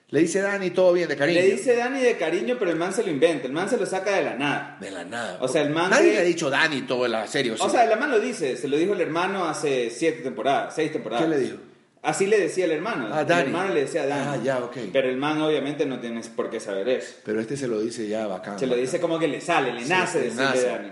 [0.09, 1.41] Le dice Dani todo bien, de cariño.
[1.41, 3.47] Le dice Dani de cariño, pero el man se lo inventa.
[3.47, 4.77] El man se lo saca de la nada.
[4.79, 5.39] De la nada.
[5.41, 7.53] O sea, el man Nadie le ha dicho Dani todo en la serie.
[7.59, 8.55] O sea, el man lo dice.
[8.55, 11.25] Se lo dijo el hermano hace siete temporadas, seis temporadas.
[11.25, 11.57] ¿Qué le dijo?
[12.03, 13.09] Así le decía el hermano.
[13.11, 13.41] Ah, Dani.
[13.41, 14.37] El hermano le decía a Dani.
[14.39, 14.77] Ah, ya, ok.
[14.93, 17.15] Pero el man obviamente no tienes por qué saber eso.
[17.25, 18.59] Pero este se lo dice ya bacán.
[18.59, 18.85] Se lo bacán.
[18.85, 20.67] dice como que le sale, le Sí, nace le decirle nace.
[20.67, 20.89] Dani.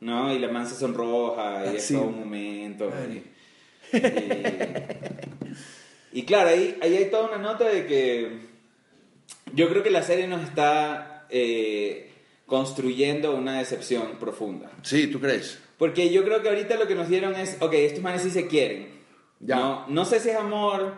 [0.00, 0.32] ¿No?
[0.34, 1.94] Y la man se sonroja y Ah, es sí.
[1.94, 2.92] todo un momento.
[3.10, 3.22] Y,
[6.12, 8.38] y claro, ahí, ahí hay toda una nota de que
[9.54, 12.10] yo creo que la serie nos está eh,
[12.46, 14.70] construyendo una decepción profunda.
[14.82, 15.58] Sí, ¿tú crees?
[15.78, 18.46] Porque yo creo que ahorita lo que nos dieron es, ok, estos manes sí se
[18.46, 18.88] quieren.
[19.40, 19.56] Ya.
[19.56, 20.94] No, no sé si es amor,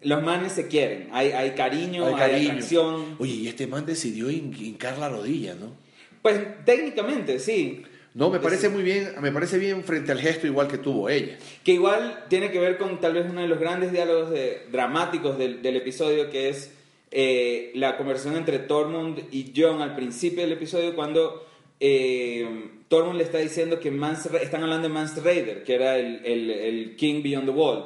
[0.00, 1.08] los manes se quieren.
[1.12, 2.50] Hay, hay cariño, hay, cariño.
[2.52, 3.16] atracción.
[3.18, 5.74] Oye, y este man decidió hin- hincar la rodilla, ¿no?
[6.22, 7.82] Pues técnicamente sí.
[8.18, 11.38] No, me parece muy bien, me parece bien frente al gesto igual que tuvo ella.
[11.62, 15.38] Que igual tiene que ver con tal vez uno de los grandes diálogos de- dramáticos
[15.38, 16.72] del, del episodio, que es
[17.12, 21.46] eh, la conversación entre Tormund y Jon al principio del episodio, cuando
[21.78, 26.20] eh, Tormund le está diciendo que Ra- están hablando de Mance Raider, que era el,
[26.24, 27.84] el- el King Beyond the Wall.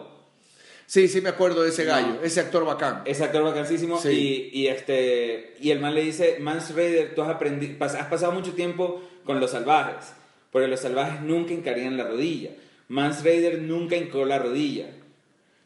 [0.87, 2.23] Sí, sí me acuerdo de ese gallo, No.
[2.23, 3.03] ese actor bacán.
[3.05, 3.99] Ese actor vacancísimo.
[4.01, 4.51] Sí.
[4.53, 8.07] Y, y, este, y el man le dice, Mance Raider, tú has, aprendi- pas- has
[8.07, 10.13] pasado mucho tiempo con los salvajes,
[10.53, 12.51] porque los salvajes nunca hincarían la rodilla.
[12.89, 14.87] Mance Raider nunca hincó la rodilla.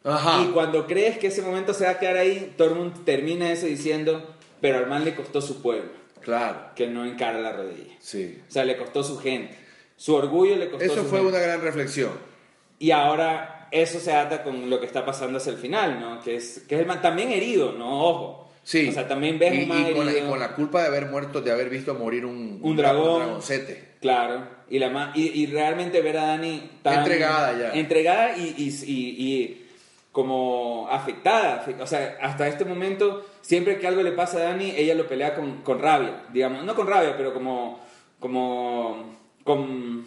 [0.04, 0.42] Ajá.
[0.44, 4.34] Y cuando crees que ese momento se va a quedar ahí, Tormund termina eso diciendo,
[4.60, 7.94] pero al man le costó su pueblo, Claro, que no encara la rodilla.
[7.98, 8.40] sí.
[8.48, 9.56] O sea, le costó su gente.
[9.96, 11.34] Su orgullo le costó Eso su fue gente.
[11.36, 12.12] una gran reflexión.
[12.78, 16.20] Y ahora eso se ata con lo que está pasando hacia el final, ¿no?
[16.22, 18.04] Que es, que es el man también herido, ¿no?
[18.06, 18.45] Ojo.
[18.66, 18.88] Sí.
[18.88, 21.06] O sea, también ves y, un y con la, y con la culpa de haber
[21.06, 23.20] muerto, de haber visto morir un, Un dragón.
[23.22, 23.94] dragoncete.
[24.00, 24.42] Claro.
[24.68, 26.98] Y, la y, y realmente ver a Dani tan...
[26.98, 27.72] Entregada ya.
[27.78, 29.66] Entregada y, y, y- y
[30.10, 31.64] como afectada.
[31.64, 35.06] Afe- O sea, hasta este momento, siempre que algo le pasa a Dani, ella lo
[35.06, 36.64] pelea con, con rabia, digamos.
[36.64, 37.78] No con rabia, pero como...
[38.18, 39.14] como
[39.44, 40.04] con...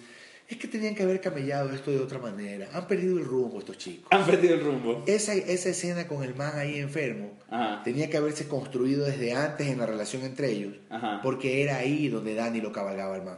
[0.49, 2.67] Es que tenían que haber camellado esto de otra manera.
[2.73, 4.07] Han perdido el rumbo estos chicos.
[4.09, 5.03] Han perdido el rumbo.
[5.05, 7.83] Esa, esa escena con el man ahí enfermo Ajá.
[7.83, 11.19] tenía que haberse construido desde antes en la relación entre ellos, Ajá.
[11.21, 13.37] porque era ahí donde Dani lo cabalgaba el man.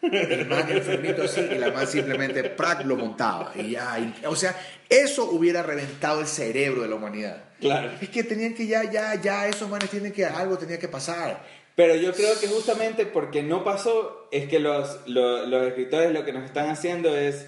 [0.00, 2.84] El man enfermito así y la man simplemente ¡prac!
[2.86, 3.52] lo montaba.
[3.54, 4.56] Y ya, y- o sea,
[4.88, 7.44] eso hubiera reventado el cerebro de la humanidad.
[7.60, 7.90] Claro.
[8.00, 11.44] Es que tenían que ya, ya, ya, esos manes tienen que, algo tenía que pasar.
[11.74, 16.24] Pero yo creo que justamente porque no pasó, es que los, lo- los, escritores lo
[16.24, 17.46] que nos están haciendo es,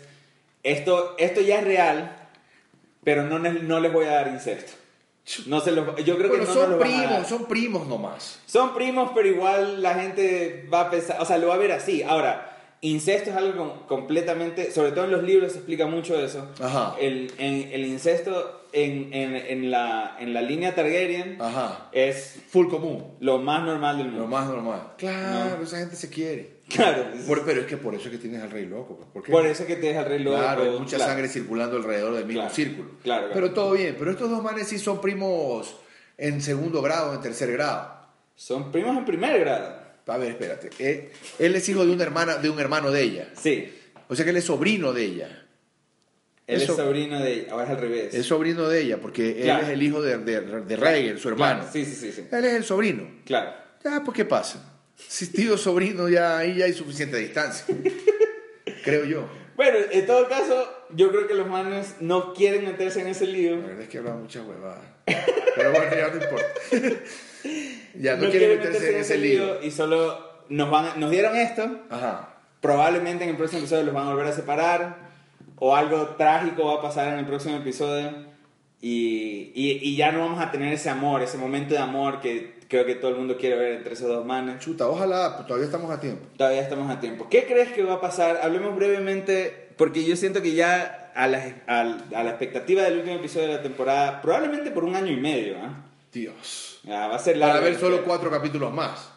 [0.62, 2.16] esto, esto ya es real,
[3.02, 4.72] pero no, les- no les voy a dar incesto.
[5.46, 7.08] No se los, yo creo que no nos son lo van a dar.
[7.08, 8.40] primos, son primos nomás.
[8.46, 11.72] Son primos, pero igual la gente va a pensar, o sea, lo va a ver
[11.72, 12.02] así.
[12.02, 12.53] Ahora,
[12.90, 16.48] incesto es algo com- completamente, sobre todo en los libros se explica mucho eso.
[16.60, 16.94] Ajá.
[17.00, 21.88] El, en- el incesto en, en, en la, en la línea Targaryen Ajá.
[21.92, 23.16] es Full común.
[23.20, 24.22] lo más normal del mundo.
[24.22, 24.92] Lo más normal.
[24.98, 25.62] Claro, No.
[25.64, 26.54] esa gente se quiere.
[26.68, 27.04] Claro.
[27.28, 28.96] Por- pero es que por eso es que tienes al rey loco.
[28.96, 29.32] pues, ¿por qué?
[29.32, 30.38] Por eso que te deja el rey loco.
[30.38, 31.12] Claro, hay mucha claro.
[31.12, 32.90] sangre circulando alrededor del mismo Claro, círculo.
[33.02, 33.34] claro, claro.
[33.34, 33.96] Pero todo bien.
[33.98, 35.76] Pero estos dos manes sí son primos
[36.18, 37.92] en segundo grado, en tercer grado.
[38.34, 39.83] Son primos en primer grado.
[40.06, 40.70] A ver, espérate.
[40.78, 43.28] Eh, él es hijo de una hermana, de un hermano de ella.
[43.40, 43.72] Sí.
[44.08, 45.40] O sea que él es sobrino de ella.
[46.46, 47.46] Él es sobrino de...
[47.50, 48.14] Ahora es al revés.
[48.14, 49.60] Es sobrino de ella, porque Claro.
[49.60, 51.60] él es el hijo de, de, de Reagan, su hermano.
[51.60, 52.24] Claro, Sí, sí, sí, sí.
[52.30, 53.08] Él es el sobrino.
[53.24, 53.54] Claro.
[53.82, 54.62] Ya, pues, ¿qué pasa?
[54.96, 57.64] Si tío sobrino, ya ahí ya hay suficiente distancia.
[58.84, 59.26] Creo yo.
[59.56, 63.56] Bueno, en todo caso, yo creo que los manes no quieren meterse en ese lío.
[63.56, 64.82] La verdad es que habla mucha huevada.
[65.06, 66.46] Pero bueno, ya no importa.
[67.98, 69.62] ya, no, no quiere meterse en ese lío.
[69.62, 70.18] y solo
[70.48, 71.80] nos, van, nos dieron esto.
[71.90, 72.30] Ajá.
[72.60, 75.04] Probablemente en el próximo episodio los van a volver a separar.
[75.58, 78.10] O algo trágico va a pasar en el próximo episodio.
[78.80, 82.54] Y, y, y ya no vamos a tener ese amor, ese momento de amor que
[82.68, 84.58] creo que todo el mundo quiere ver entre esos dos manes.
[84.58, 86.26] Chuta, ojalá, pues todavía estamos a tiempo.
[86.36, 87.28] Todavía estamos a tiempo.
[87.30, 88.40] ¿Qué crees que va a pasar?
[88.42, 91.80] Hablemos brevemente, porque yo siento que ya a la, a-
[92.14, 95.56] a la expectativa del último episodio de la temporada, probablemente por un año y medio,
[95.62, 95.84] ¿ah?
[96.12, 96.73] Dios.
[96.84, 97.64] Ya, va a ser Para largo.
[97.68, 99.10] ver solo cuatro capítulos más.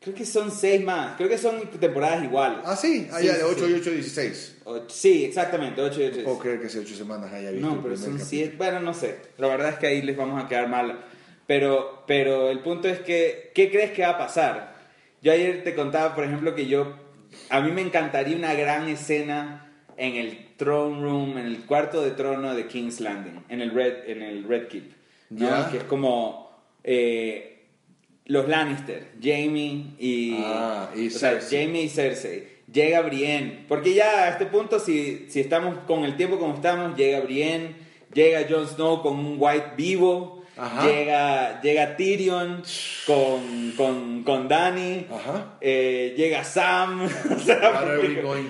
[0.00, 1.16] Creo que son seis más.
[1.16, 2.60] Creo que son temporadas iguales.
[2.64, 3.70] Ah, sí, allá Sí, de 8 sí.
[3.72, 4.56] y 8, 16.
[4.64, 6.20] Ocho- sí, exactamente, 8 y 8.
[6.24, 8.28] Puedo creer que hace 8 semanas haya visto No, el pero primer son capítulo.
[8.30, 8.54] 7.
[8.56, 9.18] Bueno, no sé.
[9.38, 11.00] La verdad es que ahí les vamos a quedar mal.
[11.48, 14.74] Pero, pero el punto es que, ¿qué crees que va a pasar?
[15.22, 16.94] Yo ayer te contaba, por ejemplo, que yo,
[17.50, 19.66] a mí me encantaría una gran escena
[19.96, 24.08] en el throne room, en el cuarto de trono de King's Landing, en el Red,
[24.08, 24.92] en el Red Keep.
[25.30, 25.48] ¿no?
[25.48, 25.70] Ya.
[25.70, 26.47] Que es como
[26.90, 27.66] eh,
[28.24, 31.64] los Lannister, Jamie y, Ah, y o sea, Cersei.
[31.66, 32.48] Jamie y Cersei.
[32.72, 36.96] Llega Brienne, porque ya a este punto, si, si estamos con el tiempo como estamos,
[36.96, 37.74] llega Brienne,
[38.14, 40.86] llega Jon Snow con un White vivo, Ajá.
[40.86, 42.62] llega, llega Tyrion
[43.06, 44.48] con, con, con
[45.10, 45.56] Ajá.
[45.60, 47.00] eh, llega Sam,
[47.46, 47.50] What
[47.88, 48.48] are we going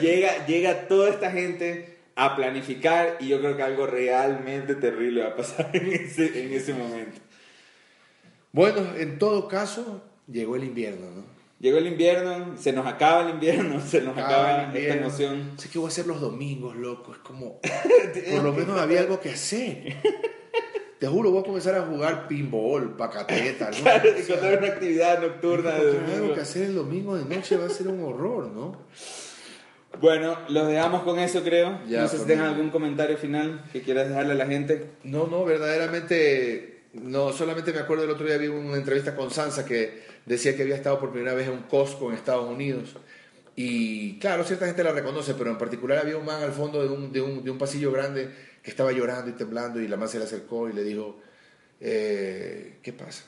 [0.00, 5.30] llega, llega toda esta gente a planificar y yo creo que algo realmente terrible va
[5.30, 7.20] a pasar en ese, en ese momento.
[8.52, 11.34] Bueno, en todo caso, llegó el invierno, ¿no?
[11.60, 15.52] Llegó el invierno, se nos acaba el invierno, se nos acaba, el esta emoción.
[15.56, 17.12] Sé que voy a hacer los domingos, loco.
[17.12, 17.60] Es como.
[18.32, 19.96] Por lo menos había algo que hacer.
[20.98, 23.76] Te juro, voy a comenzar a jugar pinball, pacateta, ¿no?
[23.76, 26.34] Claro, encontrar una actividad nocturna de encontrar algo domingo.
[26.34, 28.76] que hacer el domingo de noche va a ser un horror, ¿no?
[30.00, 31.80] Bueno, los dejamos con eso, creo.
[31.86, 34.90] Ya, no sé si tengan algún comentario final que quieras dejarle a la gente.
[35.04, 36.82] No, no, verdaderamente.
[36.94, 40.62] No, solamente me acuerdo el otro día vi una entrevista con Sansa que decía que
[40.62, 42.96] había estado por primera vez en un Costco en Estados Unidos.
[43.56, 46.88] Y claro, cierta gente la reconoce, pero en particular había un man al fondo de
[46.88, 48.28] un, de un, de un pasillo grande
[48.62, 51.20] que estaba llorando y temblando y la man se le acercó y le dijo,
[51.80, 53.24] eh, ¿qué pasa?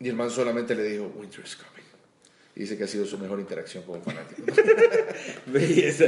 [0.00, 1.77] Y el man solamente le dijo, Winter is coming.
[2.58, 4.42] Y dice que ha sido su mejor interacción como fanático.
[5.46, 6.06] Belleza.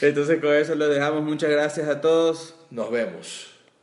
[0.00, 1.24] Entonces con eso lo dejamos.
[1.24, 2.54] Muchas gracias a todos.
[2.70, 3.57] Nos vemos.